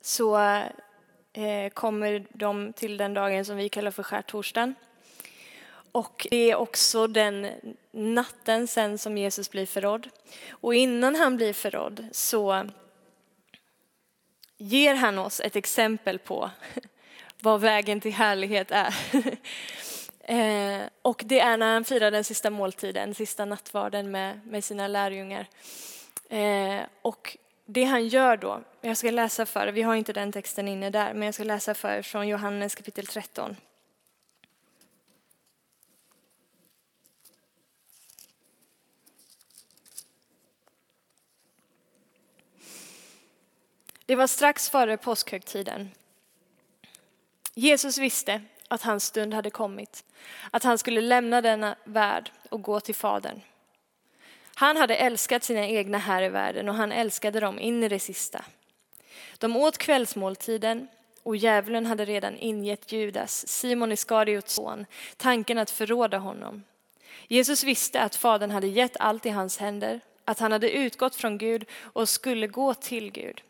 så 0.00 0.38
eh, 1.32 1.70
kommer 1.72 2.26
de 2.30 2.72
till 2.72 2.96
den 2.96 3.14
dagen 3.14 3.44
som 3.44 3.56
vi 3.56 3.68
kallar 3.68 3.90
för 3.90 4.02
skärtorsdagen. 4.02 4.74
Och 5.92 6.26
det 6.30 6.50
är 6.50 6.54
också 6.54 7.06
den 7.06 7.50
natten 7.92 8.66
sen 8.66 8.98
som 8.98 9.18
Jesus 9.18 9.50
blir 9.50 9.66
förrådd. 9.66 10.08
Och 10.50 10.74
innan 10.74 11.14
han 11.14 11.36
blir 11.36 11.52
förrådd 11.52 12.08
så 12.12 12.68
ger 14.56 14.94
han 14.94 15.18
oss 15.18 15.40
ett 15.40 15.56
exempel 15.56 16.18
på 16.18 16.50
vad 17.40 17.60
vägen 17.60 18.00
till 18.00 18.12
härlighet 18.12 18.70
är. 18.70 18.94
Eh, 20.26 20.82
och 21.02 21.22
det 21.24 21.40
är 21.40 21.56
när 21.56 21.72
han 21.72 21.84
firar 21.84 22.10
den 22.10 22.24
sista 22.24 22.50
måltiden, 22.50 23.14
sista 23.14 23.44
nattvarden 23.44 24.10
med, 24.10 24.40
med 24.46 24.64
sina 24.64 24.88
lärjungar. 24.88 25.46
Eh, 26.28 26.80
och 27.02 27.36
det 27.66 27.84
han 27.84 28.08
gör 28.08 28.36
då, 28.36 28.60
jag 28.80 28.96
ska 28.96 29.10
läsa 29.10 29.46
för 29.46 29.68
vi 29.68 29.82
har 29.82 29.94
inte 29.94 30.12
den 30.12 30.32
texten 30.32 30.68
inne 30.68 30.90
där, 30.90 31.14
men 31.14 31.22
jag 31.22 31.34
ska 31.34 31.44
läsa 31.44 31.74
för 31.74 32.02
från 32.02 32.28
Johannes 32.28 32.74
kapitel 32.74 33.06
13. 33.06 33.56
Det 44.06 44.16
var 44.16 44.26
strax 44.26 44.70
före 44.70 44.96
påskhögtiden. 44.96 45.90
Jesus 47.54 47.98
visste 47.98 48.42
att 48.68 48.82
hans 48.82 49.04
stund 49.04 49.34
hade 49.34 49.50
kommit, 49.50 50.04
att 50.50 50.64
han 50.64 50.78
skulle 50.78 51.00
lämna 51.00 51.40
denna 51.40 51.76
värld 51.84 52.32
och 52.48 52.62
gå 52.62 52.80
till 52.80 52.94
Fadern. 52.94 53.40
Han 54.54 54.76
hade 54.76 54.96
älskat 54.96 55.44
sina 55.44 55.66
egna 55.66 55.98
här 55.98 56.22
i 56.22 56.28
världen 56.28 56.68
och 56.68 56.74
han 56.74 56.92
älskade 56.92 57.40
dem 57.40 57.58
in 57.58 57.82
i 57.82 57.88
det 57.88 57.98
sista. 57.98 58.44
De 59.38 59.56
åt 59.56 59.78
kvällsmåltiden 59.78 60.88
och 61.22 61.36
djävulen 61.36 61.86
hade 61.86 62.04
redan 62.04 62.38
ingett 62.38 62.92
Judas, 62.92 63.48
Simon 63.48 63.92
Iskariots 63.92 64.54
son, 64.54 64.86
tanken 65.16 65.58
att 65.58 65.70
förråda 65.70 66.18
honom. 66.18 66.64
Jesus 67.28 67.64
visste 67.64 68.00
att 68.00 68.16
Fadern 68.16 68.50
hade 68.50 68.66
gett 68.66 68.96
allt 69.00 69.26
i 69.26 69.30
hans 69.30 69.58
händer, 69.58 70.00
att 70.24 70.38
han 70.38 70.52
hade 70.52 70.70
utgått 70.70 71.14
från 71.14 71.38
Gud 71.38 71.64
och 71.80 72.08
skulle 72.08 72.46
gå 72.46 72.74
till 72.74 73.10
Gud. 73.10 73.42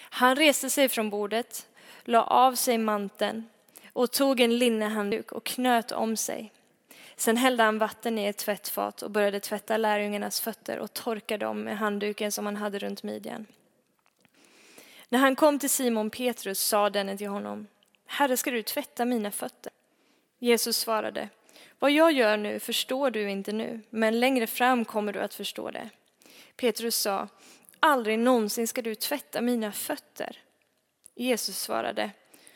Han 0.00 0.36
reste 0.36 0.70
sig 0.70 0.88
från 0.88 1.10
bordet, 1.10 1.66
la 2.04 2.22
av 2.22 2.54
sig 2.54 2.78
manteln 2.78 3.48
och 3.92 4.10
tog 4.10 4.40
en 4.40 4.58
linnehandduk 4.58 5.32
och 5.32 5.44
knöt 5.44 5.92
om 5.92 6.16
sig. 6.16 6.52
Sen 7.16 7.36
hällde 7.36 7.62
han 7.62 7.78
vatten 7.78 8.18
i 8.18 8.26
ett 8.26 8.36
tvättfat 8.36 9.02
och 9.02 9.10
började 9.10 9.40
tvätta 9.40 9.76
lärjungarnas 9.76 10.40
fötter 10.40 10.78
och 10.78 10.92
torka 10.92 11.38
dem 11.38 11.62
med 11.62 11.78
handduken 11.78 12.32
som 12.32 12.46
han 12.46 12.56
hade 12.56 12.78
runt 12.78 13.02
midjan. 13.02 13.46
När 15.08 15.18
han 15.18 15.36
kom 15.36 15.58
till 15.58 15.70
Simon 15.70 16.10
Petrus 16.10 16.60
sa 16.60 16.90
denne 16.90 17.16
till 17.16 17.28
honom, 17.28 17.66
Herre, 18.06 18.36
ska 18.36 18.50
du 18.50 18.62
tvätta 18.62 19.04
mina 19.04 19.30
fötter? 19.30 19.72
Jesus 20.38 20.76
svarade, 20.76 21.28
vad 21.78 21.90
jag 21.90 22.12
gör 22.12 22.36
nu 22.36 22.60
förstår 22.60 23.10
du 23.10 23.30
inte 23.30 23.52
nu, 23.52 23.80
men 23.90 24.20
längre 24.20 24.46
fram 24.46 24.84
kommer 24.84 25.12
du 25.12 25.20
att 25.20 25.34
förstå 25.34 25.70
det. 25.70 25.90
Petrus 26.56 26.96
sa, 26.96 27.28
aldrig 27.82 28.18
någonsin 28.18 28.68
ska 28.68 28.82
du 28.82 28.94
tvätta 28.94 29.40
mina 29.40 29.72
fötter. 29.72 30.38
Jesus 31.14 31.58
svarade, 31.58 32.10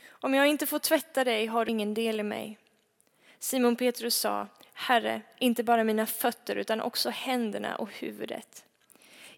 om 0.08 0.34
jag 0.34 0.46
inte 0.46 0.66
får 0.66 0.78
tvätta 0.78 1.24
dig 1.24 1.46
har 1.46 1.64
du 1.64 1.70
ingen 1.70 1.94
del 1.94 2.20
i 2.20 2.22
mig. 2.22 2.58
Simon 3.38 3.76
Petrus 3.76 4.16
sa, 4.16 4.46
Herre, 4.72 5.22
inte 5.38 5.62
bara 5.62 5.84
mina 5.84 6.06
fötter 6.06 6.56
utan 6.56 6.80
också 6.80 7.10
händerna 7.10 7.76
och 7.76 7.90
huvudet. 7.92 8.64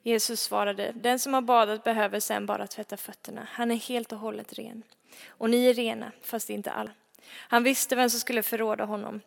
Jesus 0.02 0.42
svarade, 0.42 0.92
den 0.94 1.18
som 1.18 1.34
har 1.34 1.40
badat 1.40 1.84
behöver 1.84 2.20
sen 2.20 2.46
bara 2.46 2.66
tvätta 2.66 2.96
fötterna. 2.96 3.48
Han 3.50 3.70
är 3.70 3.76
helt 3.76 4.12
och 4.12 4.18
hållet 4.18 4.52
ren. 4.52 4.82
Och 5.28 5.50
ni 5.50 5.66
är 5.66 5.74
rena, 5.74 6.12
fast 6.22 6.50
inte 6.50 6.70
alla. 6.70 6.90
Han 7.30 7.62
visste 7.62 7.96
vem 7.96 8.10
som 8.10 8.20
skulle 8.20 8.42
förråda 8.42 8.84
honom. 8.84 9.20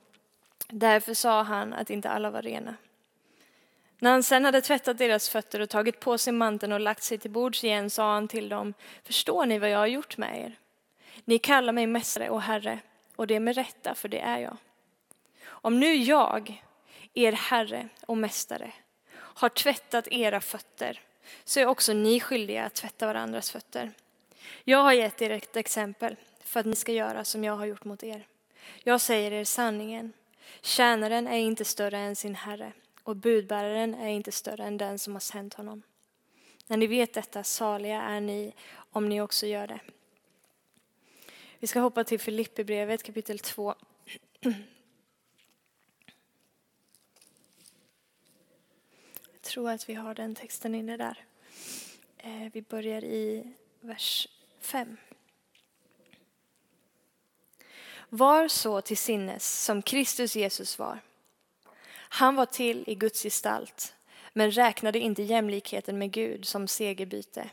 Därför 0.68 1.14
sa 1.14 1.44
han 1.44 1.74
att 1.74 1.90
inte 1.90 2.10
alla 2.10 2.32
var 2.32 2.42
rena. 2.42 2.76
När 4.04 4.12
han 4.12 4.24
sen 4.24 4.46
hade 4.46 4.62
tvättat 4.62 4.98
deras 4.98 5.30
fötter 5.30 5.60
och 5.60 5.70
tagit 5.70 6.00
på 6.00 6.18
sig 6.18 6.34
manteln 6.34 6.74
och 6.74 6.80
lagt 6.80 7.04
sig 7.04 7.18
till 7.18 7.32
bords 7.32 7.64
igen 7.64 7.90
sa 7.90 8.14
han 8.14 8.28
till 8.28 8.50
dem, 8.50 8.74
förstår 9.04 9.46
ni 9.46 9.60
vad 9.60 9.70
jag 9.70 9.78
har 9.78 9.88
gjort 9.88 10.18
med 10.18 10.40
er? 10.40 10.56
Ni 11.26 11.40
kallar 11.40 11.74
mig 11.74 11.88
mästare 11.88 12.30
och 12.30 12.42
herre, 12.42 12.80
och 13.16 13.28
det 13.28 13.36
är 13.36 13.40
med 13.40 13.56
rätta, 13.56 13.96
för 13.96 14.10
det 14.10 14.20
är 14.20 14.38
jag. 14.38 14.58
Om 15.44 15.80
nu 15.80 15.96
jag, 15.96 16.64
er 17.14 17.32
herre 17.32 17.90
och 18.06 18.18
mästare, 18.18 18.72
har 19.14 19.50
tvättat 19.50 20.08
era 20.08 20.42
fötter, 20.42 21.00
så 21.44 21.60
är 21.60 21.66
också 21.66 21.94
ni 21.94 22.20
skyldiga 22.20 22.66
att 22.66 22.76
tvätta 22.76 23.08
varandras 23.08 23.52
fötter. 23.52 23.92
Jag 24.64 24.84
har 24.84 24.94
gett 24.94 25.22
er 25.22 25.30
ett 25.30 25.56
exempel 25.56 26.16
för 26.44 26.60
att 26.60 26.66
ni 26.66 26.76
ska 26.76 26.92
göra 26.92 27.26
som 27.26 27.44
jag 27.44 27.56
har 27.56 27.66
gjort 27.66 27.86
mot 27.86 28.04
er. 28.04 28.28
Jag 28.84 29.02
säger 29.02 29.32
er 29.32 29.44
sanningen. 29.44 30.14
Tjänaren 30.62 31.28
är 31.28 31.38
inte 31.38 31.66
större 31.66 31.98
än 31.98 32.16
sin 32.16 32.36
herre 32.36 32.72
och 33.04 33.16
budbäraren 33.16 33.94
är 33.94 34.10
inte 34.10 34.32
större 34.32 34.64
än 34.64 34.78
den 34.78 35.00
som 35.00 35.14
har 35.14 35.20
sänt 35.20 35.54
honom. 35.54 35.82
När 36.68 36.78
ni 36.78 36.88
vet 36.88 37.14
detta, 37.14 37.44
saliga 37.44 38.02
är 38.02 38.22
ni 38.22 38.54
om 38.92 39.10
ni 39.10 39.22
också 39.22 39.48
gör 39.48 39.68
det. 39.68 39.80
Vi 41.60 41.68
ska 41.68 41.80
hoppa 41.80 42.04
till 42.04 42.20
Filipperbrevet 42.20 43.04
kapitel 43.04 43.40
2. 43.40 43.76
Jag 49.32 49.42
tror 49.42 49.70
att 49.70 49.90
vi 49.90 49.94
har 49.94 50.16
den 50.16 50.36
texten 50.36 50.76
inne 50.76 50.98
där. 50.98 51.26
Eh, 52.18 52.52
vi 52.54 52.62
börjar 52.62 53.04
i 53.04 53.54
vers 53.80 54.28
5. 54.60 54.98
Var 58.10 58.48
så 58.48 58.82
till 58.82 58.98
sinnes 58.98 59.64
som 59.66 59.82
Kristus 59.82 60.36
Jesus 60.36 60.80
var. 60.80 61.00
Han 62.14 62.36
var 62.36 62.46
till 62.46 62.84
i 62.88 62.96
Guds 62.96 63.24
gestalt, 63.24 63.94
men 64.34 64.52
räknade 64.52 65.00
inte 65.00 65.24
jämlikheten 65.24 65.98
med 65.98 66.12
Gud 66.12 66.46
som 66.46 66.68
segerbyte, 66.68 67.50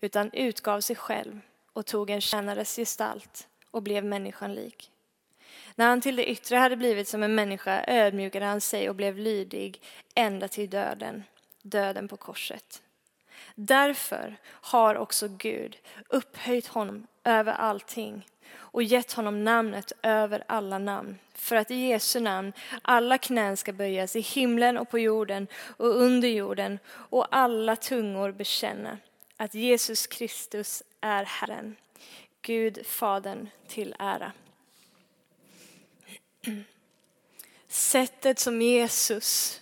utan 0.00 0.30
utgav 0.32 0.80
sig 0.80 0.96
själv 0.96 1.40
och 1.72 1.86
tog 1.86 2.10
en 2.10 2.20
tjänares 2.20 2.76
gestalt 2.76 3.48
och 3.70 3.82
blev 3.82 4.04
människan 4.04 4.54
lik. 4.54 4.90
När 5.74 5.88
han 5.88 6.00
till 6.00 6.16
det 6.16 6.30
yttre 6.30 6.56
hade 6.56 6.76
blivit 6.76 7.08
som 7.08 7.22
en 7.22 7.34
människa 7.34 7.84
ödmjukade 7.86 8.44
han 8.44 8.60
sig 8.60 8.88
och 8.88 8.94
blev 8.94 9.18
lydig 9.18 9.82
ända 10.14 10.48
till 10.48 10.70
döden, 10.70 11.24
döden 11.62 12.08
på 12.08 12.16
korset. 12.16 12.82
Därför 13.54 14.36
har 14.46 14.94
också 14.94 15.28
Gud 15.28 15.78
upphöjt 16.08 16.66
honom 16.66 17.06
över 17.24 17.52
allting 17.52 18.26
och 18.72 18.82
gett 18.82 19.12
honom 19.12 19.44
namnet 19.44 19.92
över 20.02 20.44
alla 20.46 20.78
namn 20.78 21.18
för 21.34 21.56
att 21.56 21.70
i 21.70 21.74
Jesu 21.74 22.20
namn 22.20 22.52
alla 22.82 23.18
knän 23.18 23.56
ska 23.56 23.72
böjas 23.72 24.16
i 24.16 24.20
himlen 24.20 24.78
och 24.78 24.90
på 24.90 24.98
jorden 24.98 25.46
och 25.76 26.00
under 26.00 26.28
jorden 26.28 26.78
och 26.88 27.36
alla 27.36 27.76
tungor 27.76 28.32
bekänna 28.32 28.98
att 29.36 29.54
Jesus 29.54 30.06
Kristus 30.06 30.82
är 31.00 31.24
Herren, 31.24 31.76
Gud 32.42 32.86
Fadern 32.86 33.48
till 33.68 33.94
ära. 33.98 34.32
Sättet 37.68 38.38
som 38.38 38.62
Jesus 38.62 39.60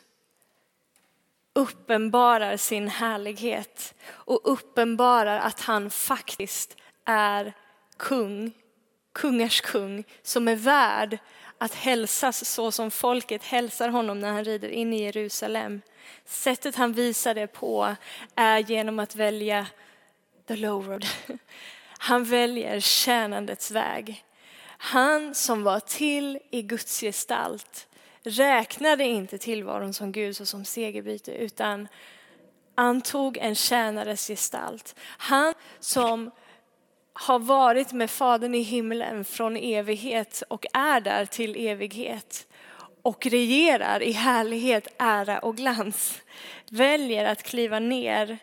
uppenbarar 1.53 2.57
sin 2.57 2.89
härlighet 2.89 3.95
och 4.09 4.41
uppenbarar 4.45 5.39
att 5.39 5.61
han 5.61 5.91
faktiskt 5.91 6.77
är 7.05 7.53
kung, 7.97 8.53
kungars 9.13 9.61
kung, 9.61 10.05
som 10.23 10.49
är 10.49 10.57
värd 10.57 11.19
att 11.59 11.75
hälsas 11.75 12.45
så 12.45 12.73
som 12.73 12.91
folket 12.91 13.43
hälsar 13.43 13.89
honom 13.89 14.21
när 14.21 14.33
han 14.33 14.45
rider 14.45 14.69
in 14.69 14.93
i 14.93 15.03
Jerusalem. 15.03 15.81
Sättet 16.25 16.77
han 16.77 16.93
visar 16.93 17.35
det 17.35 17.47
på 17.47 17.97
är 18.35 18.59
genom 18.59 18.99
att 18.99 19.17
välja 19.17 19.67
the 20.49 20.57
low 20.57 20.87
road. 20.87 21.07
Han 22.03 22.25
väljer 22.25 22.81
tjänandets 22.81 23.71
väg. 23.71 24.25
Han 24.67 25.35
som 25.35 25.63
var 25.63 25.81
till 25.81 26.39
i 26.51 26.63
Guds 26.63 27.01
gestalt 27.01 27.89
räknade 28.23 29.05
inte 29.05 29.39
tillvaron 29.39 29.95
som 29.95 30.13
Gud 30.13 30.41
och 30.41 30.49
som 30.49 30.65
segerbyte 30.65 31.33
utan 31.33 31.89
antog 32.75 33.37
en 33.37 33.55
tjänares 33.55 34.27
gestalt. 34.27 34.95
Han 35.03 35.55
som 35.81 36.31
har 37.21 37.39
varit 37.39 37.93
med 37.93 38.11
Fadern 38.11 38.55
i 38.55 38.63
himlen 38.63 39.25
från 39.25 39.57
evighet 39.57 40.43
och 40.49 40.67
är 40.73 41.01
där 41.01 41.27
till 41.27 41.67
evighet 41.67 42.47
och 43.03 43.27
regerar 43.27 44.03
i 44.03 44.13
härlighet, 44.13 44.89
ära 44.99 45.39
och 45.39 45.57
glans 45.57 46.23
väljer 46.71 47.25
att 47.25 47.43
kliva 47.43 47.79
ner 47.79 48.39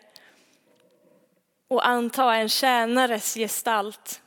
och 1.68 1.88
anta 1.88 2.34
en 2.34 2.48
tjänares 2.48 3.34
gestalt. 3.34 4.20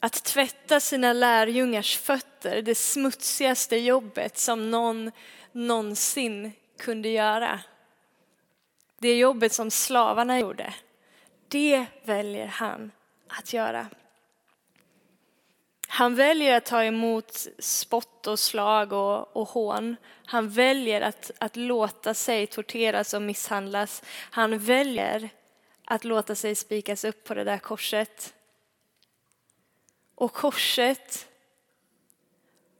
Att 0.00 0.24
tvätta 0.24 0.80
sina 0.80 1.12
lärjungars 1.12 1.96
fötter, 1.96 2.62
det 2.62 2.74
smutsigaste 2.74 3.76
jobbet 3.76 4.38
som 4.38 4.70
någon 4.70 5.10
någonsin 5.52 6.52
kunde 6.78 7.08
göra. 7.08 7.60
Det 8.98 9.18
jobbet 9.18 9.52
som 9.52 9.70
slavarna 9.70 10.40
gjorde, 10.40 10.74
det 11.48 11.86
väljer 12.04 12.46
han 12.46 12.90
att 13.28 13.52
göra. 13.52 13.86
Han 15.88 16.14
väljer 16.14 16.56
att 16.56 16.64
ta 16.64 16.84
emot 16.84 17.46
spott 17.58 18.26
och 18.26 18.38
slag 18.38 18.92
och, 18.92 19.36
och 19.36 19.48
hån. 19.48 19.96
Han 20.26 20.48
väljer 20.48 21.00
att, 21.00 21.30
att 21.38 21.56
låta 21.56 22.14
sig 22.14 22.46
torteras 22.46 23.14
och 23.14 23.22
misshandlas. 23.22 24.02
Han 24.30 24.58
väljer 24.58 25.30
att 25.84 26.04
låta 26.04 26.34
sig 26.34 26.54
spikas 26.54 27.04
upp 27.04 27.24
på 27.24 27.34
det 27.34 27.44
där 27.44 27.58
korset. 27.58 28.34
Och 30.14 30.32
korset 30.32 31.28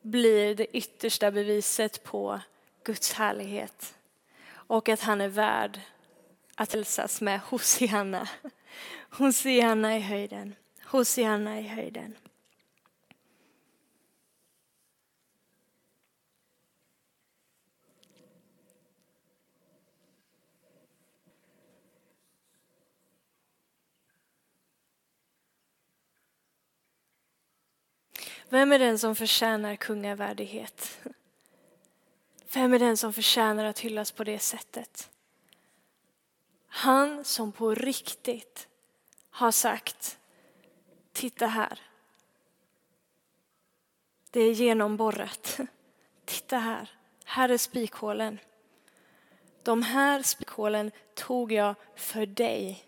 blir 0.03 0.55
det 0.55 0.77
yttersta 0.77 1.31
beviset 1.31 2.05
på 2.05 2.41
Guds 2.85 3.13
härlighet 3.13 3.95
och 4.49 4.89
att 4.89 5.01
han 5.01 5.21
är 5.21 5.29
värd 5.29 5.81
att 6.55 6.73
hälsas 6.73 7.21
med 7.21 7.41
Hosianna. 7.41 8.29
Hosianna 9.11 9.97
i 9.97 10.01
höjden. 10.01 10.55
Hosianna 10.85 11.61
i 11.61 11.63
höjden. 11.63 12.17
Vem 28.49 28.73
är 28.73 28.79
den 28.79 28.99
som 28.99 29.17
förtjänar 29.17 29.77
kungavärdighet? 29.77 30.99
Vem 32.53 32.73
är 32.73 32.79
den 32.79 32.97
som 32.97 33.13
förtjänar 33.13 33.65
att 33.65 33.79
hyllas 33.79 34.13
på 34.13 34.25
det 34.25 34.39
sättet? 34.39 35.11
Han 36.77 37.25
som 37.25 37.53
på 37.53 37.75
riktigt 37.75 38.69
har 39.31 39.51
sagt, 39.51 40.19
titta 41.13 41.47
här. 41.47 41.81
Det 44.31 44.41
är 44.41 44.53
genomborrat. 44.53 45.61
Titta 46.25 46.59
här, 46.59 46.91
här 47.25 47.49
är 47.49 47.59
spikhålen. 47.59 48.39
De 49.63 49.83
här 49.83 50.23
spikhålen 50.23 50.91
tog 51.15 51.53
jag 51.53 51.75
för 51.95 52.27
dig. 52.27 52.85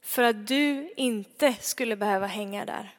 För 0.00 0.22
att 0.22 0.46
du 0.46 0.92
inte 0.96 1.54
skulle 1.54 1.96
behöva 1.96 2.26
hänga 2.26 2.64
där. 2.64 2.94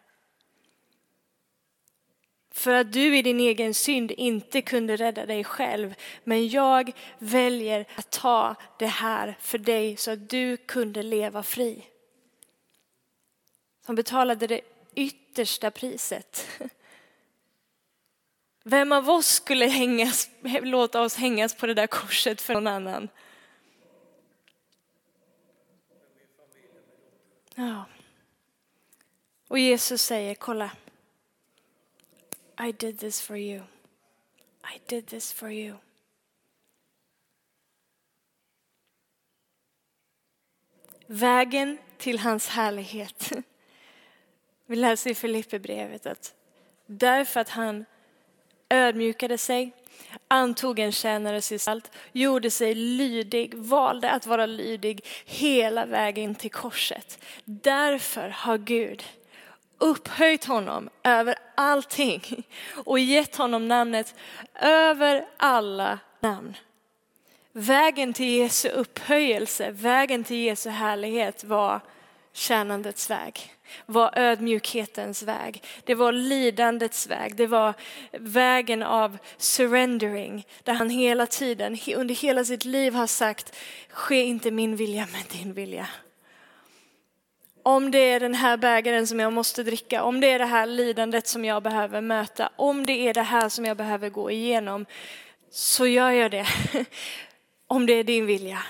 För 2.55 2.73
att 2.73 2.93
du 2.93 3.17
i 3.17 3.21
din 3.21 3.39
egen 3.39 3.73
synd 3.73 4.11
inte 4.11 4.61
kunde 4.61 4.95
rädda 4.95 5.25
dig 5.25 5.43
själv. 5.43 5.95
Men 6.23 6.47
jag 6.47 6.91
väljer 7.17 7.85
att 7.95 8.09
ta 8.09 8.55
det 8.79 8.85
här 8.85 9.37
för 9.39 9.57
dig 9.57 9.97
så 9.97 10.11
att 10.11 10.29
du 10.29 10.57
kunde 10.57 11.03
leva 11.03 11.43
fri. 11.43 11.85
Som 13.85 13.95
betalade 13.95 14.47
det 14.47 14.61
yttersta 14.95 15.71
priset. 15.71 16.47
Vem 18.63 18.91
av 18.91 19.09
oss 19.09 19.27
skulle 19.27 19.65
hängas, 19.65 20.29
låta 20.61 21.01
oss 21.01 21.15
hängas 21.15 21.55
på 21.55 21.65
det 21.65 21.73
där 21.73 21.87
korset 21.87 22.41
för 22.41 22.53
någon 22.53 22.67
annan? 22.67 23.09
Ja. 27.55 27.85
Och 29.47 29.59
Jesus 29.59 30.01
säger, 30.01 30.35
kolla. 30.35 30.71
I 32.57 32.71
did 32.71 32.99
this 32.99 33.21
for 33.21 33.37
you. 33.37 33.61
I 34.63 34.79
did 34.87 35.07
this 35.07 35.33
for 35.33 35.51
you. 35.51 35.75
Vägen 41.07 41.77
till 41.97 42.19
hans 42.19 42.47
härlighet. 42.47 43.31
Vi 44.65 44.75
läser 44.75 45.09
i 45.09 45.15
Filipperbrevet 45.15 46.05
att 46.05 46.33
därför 46.85 47.39
att 47.39 47.49
han 47.49 47.85
ödmjukade 48.69 49.37
sig, 49.37 49.71
antog 50.27 50.79
en 50.79 50.91
tjänares 50.91 51.49
gestalt, 51.49 51.91
gjorde 52.11 52.51
sig 52.51 52.75
lydig, 52.75 53.53
valde 53.53 54.11
att 54.11 54.25
vara 54.25 54.45
lydig 54.45 55.05
hela 55.25 55.85
vägen 55.85 56.35
till 56.35 56.51
korset. 56.51 57.19
Därför 57.45 58.29
har 58.29 58.57
Gud 58.57 59.03
upphöjt 59.77 60.45
honom 60.45 60.89
över 61.03 61.35
allting 61.55 62.43
och 62.85 62.99
gett 62.99 63.35
honom 63.35 63.67
namnet 63.67 64.15
över 64.61 65.25
alla 65.37 65.99
namn. 66.19 66.57
Vägen 67.51 68.13
till 68.13 68.29
Jesu 68.29 68.69
upphöjelse, 68.69 69.71
vägen 69.71 70.23
till 70.23 70.37
Jesu 70.37 70.69
härlighet 70.69 71.43
var 71.43 71.81
tjänandets 72.33 73.09
väg, 73.09 73.53
var 73.85 74.13
ödmjukhetens 74.15 75.23
väg, 75.23 75.63
det 75.83 75.95
var 75.95 76.11
lidandets 76.11 77.07
väg, 77.07 77.35
det 77.35 77.47
var 77.47 77.73
vägen 78.11 78.83
av 78.83 79.17
surrendering 79.37 80.47
där 80.63 80.73
han 80.73 80.89
hela 80.89 81.27
tiden, 81.27 81.77
under 81.95 82.15
hela 82.15 82.45
sitt 82.45 82.65
liv 82.65 82.93
har 82.93 83.07
sagt, 83.07 83.55
ske 83.89 84.23
inte 84.23 84.51
min 84.51 84.75
vilja 84.75 85.07
men 85.11 85.39
din 85.39 85.53
vilja 85.53 85.87
om 87.65 87.91
det 87.91 87.97
är 87.97 88.19
den 88.19 88.33
här 88.33 88.57
bägaren 88.57 89.07
som 89.07 89.19
jag 89.19 89.33
måste 89.33 89.63
dricka, 89.63 90.03
om 90.03 90.19
det 90.21 90.31
är 90.31 90.39
det 90.39 90.45
här 90.45 90.65
lidandet 90.65 91.27
som 91.27 91.45
jag 91.45 91.63
behöver 91.63 92.01
möta, 92.01 92.49
om 92.55 92.85
det 92.85 92.93
är 92.93 93.13
det 93.13 93.21
här 93.21 93.49
som 93.49 93.65
jag 93.65 93.77
behöver 93.77 94.09
gå 94.09 94.31
igenom, 94.31 94.85
så 95.49 95.87
gör 95.87 96.11
jag 96.11 96.31
det. 96.31 96.47
om 97.67 97.85
det 97.85 97.93
är 97.93 98.03
din 98.03 98.25
vilja. 98.25 98.63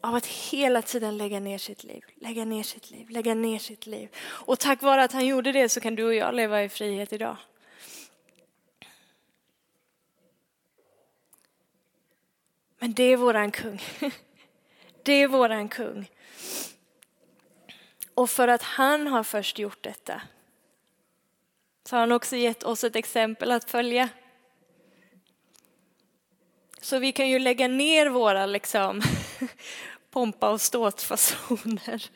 Av 0.00 0.14
att 0.14 0.26
hela 0.26 0.82
tiden 0.82 1.18
lägga 1.18 1.40
ner 1.40 1.58
sitt 1.58 1.84
liv, 1.84 2.04
lägga 2.14 2.44
ner 2.44 2.62
sitt 2.62 2.90
liv, 2.90 3.10
lägga 3.10 3.34
ner 3.34 3.58
sitt 3.58 3.86
liv. 3.86 4.08
Och 4.22 4.58
tack 4.58 4.82
vare 4.82 5.04
att 5.04 5.12
han 5.12 5.26
gjorde 5.26 5.52
det 5.52 5.68
så 5.68 5.80
kan 5.80 5.94
du 5.94 6.04
och 6.04 6.14
jag 6.14 6.34
leva 6.34 6.62
i 6.62 6.68
frihet 6.68 7.12
idag. 7.12 7.36
Men 12.78 12.92
det 12.92 13.04
är 13.04 13.16
våran 13.16 13.50
kung. 13.50 13.82
Det 15.02 15.12
är 15.12 15.28
våran 15.28 15.68
kung. 15.68 16.08
Och 18.14 18.30
för 18.30 18.48
att 18.48 18.62
han 18.62 19.06
har 19.06 19.22
först 19.22 19.58
gjort 19.58 19.82
detta 19.82 20.22
så 21.84 21.96
har 21.96 22.00
han 22.00 22.12
också 22.12 22.36
gett 22.36 22.62
oss 22.62 22.84
ett 22.84 22.96
exempel 22.96 23.52
att 23.52 23.70
följa. 23.70 24.08
Så 26.80 26.98
vi 26.98 27.12
kan 27.12 27.28
ju 27.28 27.38
lägga 27.38 27.68
ner 27.68 28.06
våra 28.06 28.46
liksom, 28.46 29.02
pompa 30.10 30.50
och 30.50 30.60
ståtfasoner 30.60 32.10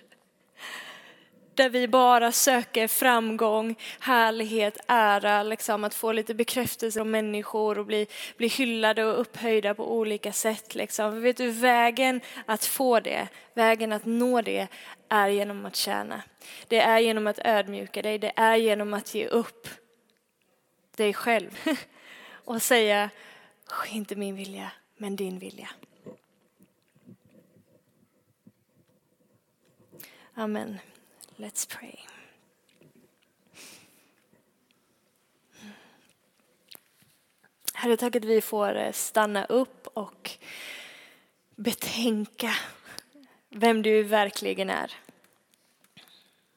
där 1.59 1.69
vi 1.69 1.89
bara 1.89 2.33
söker 2.33 2.89
framgång, 2.89 3.75
härlighet, 4.01 4.79
ära, 4.87 5.43
liksom 5.43 5.85
att 5.85 5.95
få 5.95 6.13
lite 6.13 6.35
bekräftelse 6.35 7.01
av 7.01 7.07
människor 7.07 7.79
och 7.79 7.87
bli, 7.87 8.07
bli 8.37 8.49
hyllade 8.49 9.05
och 9.05 9.21
upphöjda 9.21 9.75
på 9.75 9.93
olika 9.93 10.33
sätt. 10.33 10.75
Liksom. 10.75 11.21
Vet 11.21 11.37
du, 11.37 11.51
vägen 11.51 12.21
att 12.47 12.65
få 12.65 13.01
det, 13.01 13.29
vägen 13.55 13.93
att 13.93 14.05
nå 14.05 14.43
det 14.43 14.69
är 15.09 15.29
genom 15.29 15.67
att 15.67 15.77
tjäna. 15.77 16.23
Det 16.69 16.81
är 16.81 16.99
genom 16.99 17.27
att 17.27 17.39
ödmjuka 17.45 18.03
dig, 18.03 18.19
det 18.19 18.33
är 18.37 18.57
genom 18.57 18.95
att 18.95 19.15
ge 19.15 19.27
upp 19.27 19.69
dig 20.97 21.15
själv 21.15 21.59
och 22.31 22.63
säga, 22.63 23.11
inte 23.89 24.17
min 24.17 24.37
vilja, 24.37 24.73
men 24.97 25.17
din 25.17 25.39
vilja. 25.39 25.69
Amen. 30.35 30.79
Let's 31.37 31.79
pray. 31.79 31.97
Herre, 37.75 37.97
tack 37.97 38.17
att 38.17 38.25
vi 38.25 38.41
får 38.41 38.77
eh, 38.77 38.93
stanna 38.93 39.45
upp 39.45 39.87
och 39.87 40.31
betänka 41.55 42.55
vem 43.59 43.83
du 43.83 44.03
verkligen 44.03 44.71
är. 44.71 44.95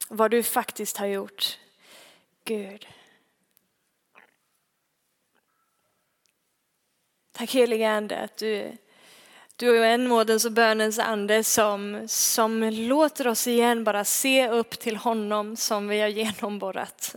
Vad 0.07 0.31
du 0.31 0.43
faktiskt 0.43 0.97
har 0.97 1.05
gjort. 1.05 1.59
Gud. 2.43 2.87
Tack 7.31 7.51
helige 7.51 7.89
Ande 7.89 8.17
att 8.17 8.37
du 8.37 8.77
du 9.61 9.85
är 9.85 9.93
en 9.93 10.03
nådens 10.05 10.45
och 10.45 10.51
bönens 10.51 10.99
ande 10.99 11.43
som, 11.43 12.03
som 12.07 12.63
låter 12.63 13.27
oss 13.27 13.47
igen 13.47 13.83
bara 13.83 14.05
se 14.05 14.49
upp 14.49 14.79
till 14.79 14.95
honom 14.95 15.55
som 15.55 15.87
vi 15.87 16.01
har 16.01 16.07
genomborrat. 16.07 17.15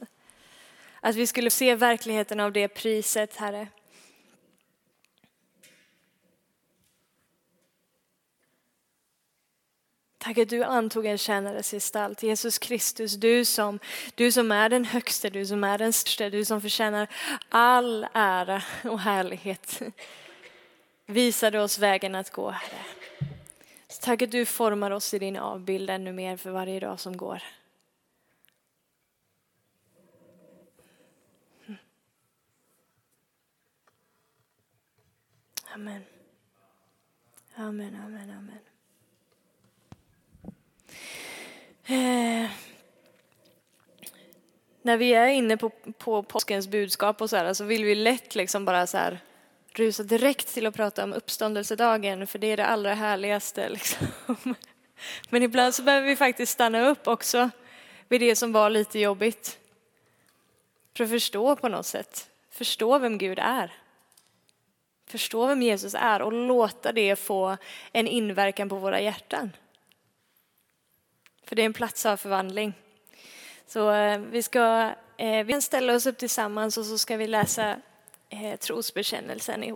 Att 1.01 1.17
vi 1.17 1.27
skulle 1.27 1.51
se 1.51 1.75
verkligheten 1.75 2.41
av 2.41 2.53
det 2.53 2.69
priset, 2.69 3.37
Herre. 3.37 3.69
Tack 10.25 10.39
att 10.39 10.49
du 10.49 10.63
antog 10.63 11.07
en 11.07 11.19
tjänares 11.19 11.71
gestalt. 11.71 12.23
Jesus 12.23 12.59
Kristus, 12.59 13.15
du 13.15 13.45
som, 13.45 13.79
du 14.15 14.33
som 14.33 14.53
är 14.53 14.69
den 14.69 14.85
högste, 14.85 15.31
du 15.31 15.47
som 15.47 15.65
är 15.65 15.79
den 15.79 15.93
största, 15.93 16.31
du 16.31 16.45
som 16.45 16.61
förtjänar 16.61 17.09
all 17.49 18.07
ära 18.13 18.63
och 18.85 19.01
härlighet 19.01 19.83
visade 21.07 21.61
oss 21.61 21.79
vägen 21.79 22.15
att 22.15 22.31
gå, 22.31 22.51
Herre. 22.51 22.85
Så 23.89 24.03
tack 24.03 24.23
att 24.23 24.31
du 24.31 24.47
formar 24.47 24.91
oss 24.91 25.15
i 25.15 25.19
din 25.19 25.37
avbild 25.37 25.91
ännu 25.91 26.13
mer 26.13 26.37
för 26.37 26.51
varje 26.51 26.81
dag 26.81 27.01
som 27.01 27.17
går. 27.17 27.43
Amen. 35.75 36.05
Amen, 37.57 37.95
amen, 37.95 38.31
amen. 38.31 38.74
Eh, 41.87 42.51
när 44.83 44.97
vi 44.97 45.15
är 45.15 45.27
inne 45.27 45.57
på, 45.57 45.71
på 45.99 46.23
påskens 46.23 46.69
budskap 46.69 47.23
och 47.23 47.31
så 47.31 47.37
här, 47.37 47.55
så 47.55 47.65
vill 47.65 47.85
vi 47.85 47.95
lätt 47.95 48.35
liksom 48.35 48.65
bara 48.65 48.87
så 48.87 48.97
här 48.97 49.21
rusa 49.73 50.03
direkt 50.03 50.55
till 50.55 50.67
att 50.67 50.75
prata 50.75 51.05
om 51.05 51.13
uppståndelsedagen, 51.13 52.27
för 52.27 52.39
det 52.39 52.47
är 52.47 52.57
det 52.57 52.67
allra 52.67 52.95
härligaste. 52.95 53.69
Liksom. 53.69 54.07
Men 55.31 55.43
ibland 55.43 55.75
så 55.75 55.83
behöver 55.83 56.09
vi 56.09 56.17
faktiskt 56.17 56.53
stanna 56.53 56.89
upp 56.89 57.09
också 57.09 57.51
vid 58.09 58.21
det 58.21 58.37
som 58.37 58.53
var 58.53 58.71
lite 58.71 58.99
jobbigt. 58.99 59.59
För 60.97 61.05
att 61.05 61.11
förstå 61.11 61.57
på 61.57 61.69
något 61.69 61.87
sätt, 61.87 62.31
förstå 62.51 62.99
vem 62.99 63.19
Gud 63.19 63.39
är. 63.39 63.73
Förstå 65.07 65.47
vem 65.47 65.63
Jesus 65.63 65.95
är 65.95 66.23
och 66.23 66.33
låta 66.33 66.93
det 66.93 67.17
få 67.17 67.57
en 67.93 68.09
inverkan 68.09 68.69
på 68.69 68.77
våra 68.77 69.01
hjärtan. 69.01 69.51
För 71.47 71.57
det 71.57 71.63
är 71.63 71.67
en 71.67 71.73
plats 71.73 72.07
av 72.07 72.17
förvandling. 72.17 72.73
Så 73.67 73.93
eh, 73.93 74.19
vi 74.19 74.43
ska 74.43 74.91
eh, 75.17 75.45
vi 75.45 75.63
ställa 75.63 75.95
oss 75.95 76.07
upp 76.07 76.19
tillsammans 76.19 76.79
och 76.79 76.87
så 76.87 76.99
ska 76.99 77.17
vi 77.17 77.27
läsa 77.27 77.77
eh, 78.29 78.57
trosbekännelsen 78.59 79.65
ihop. 79.65 79.73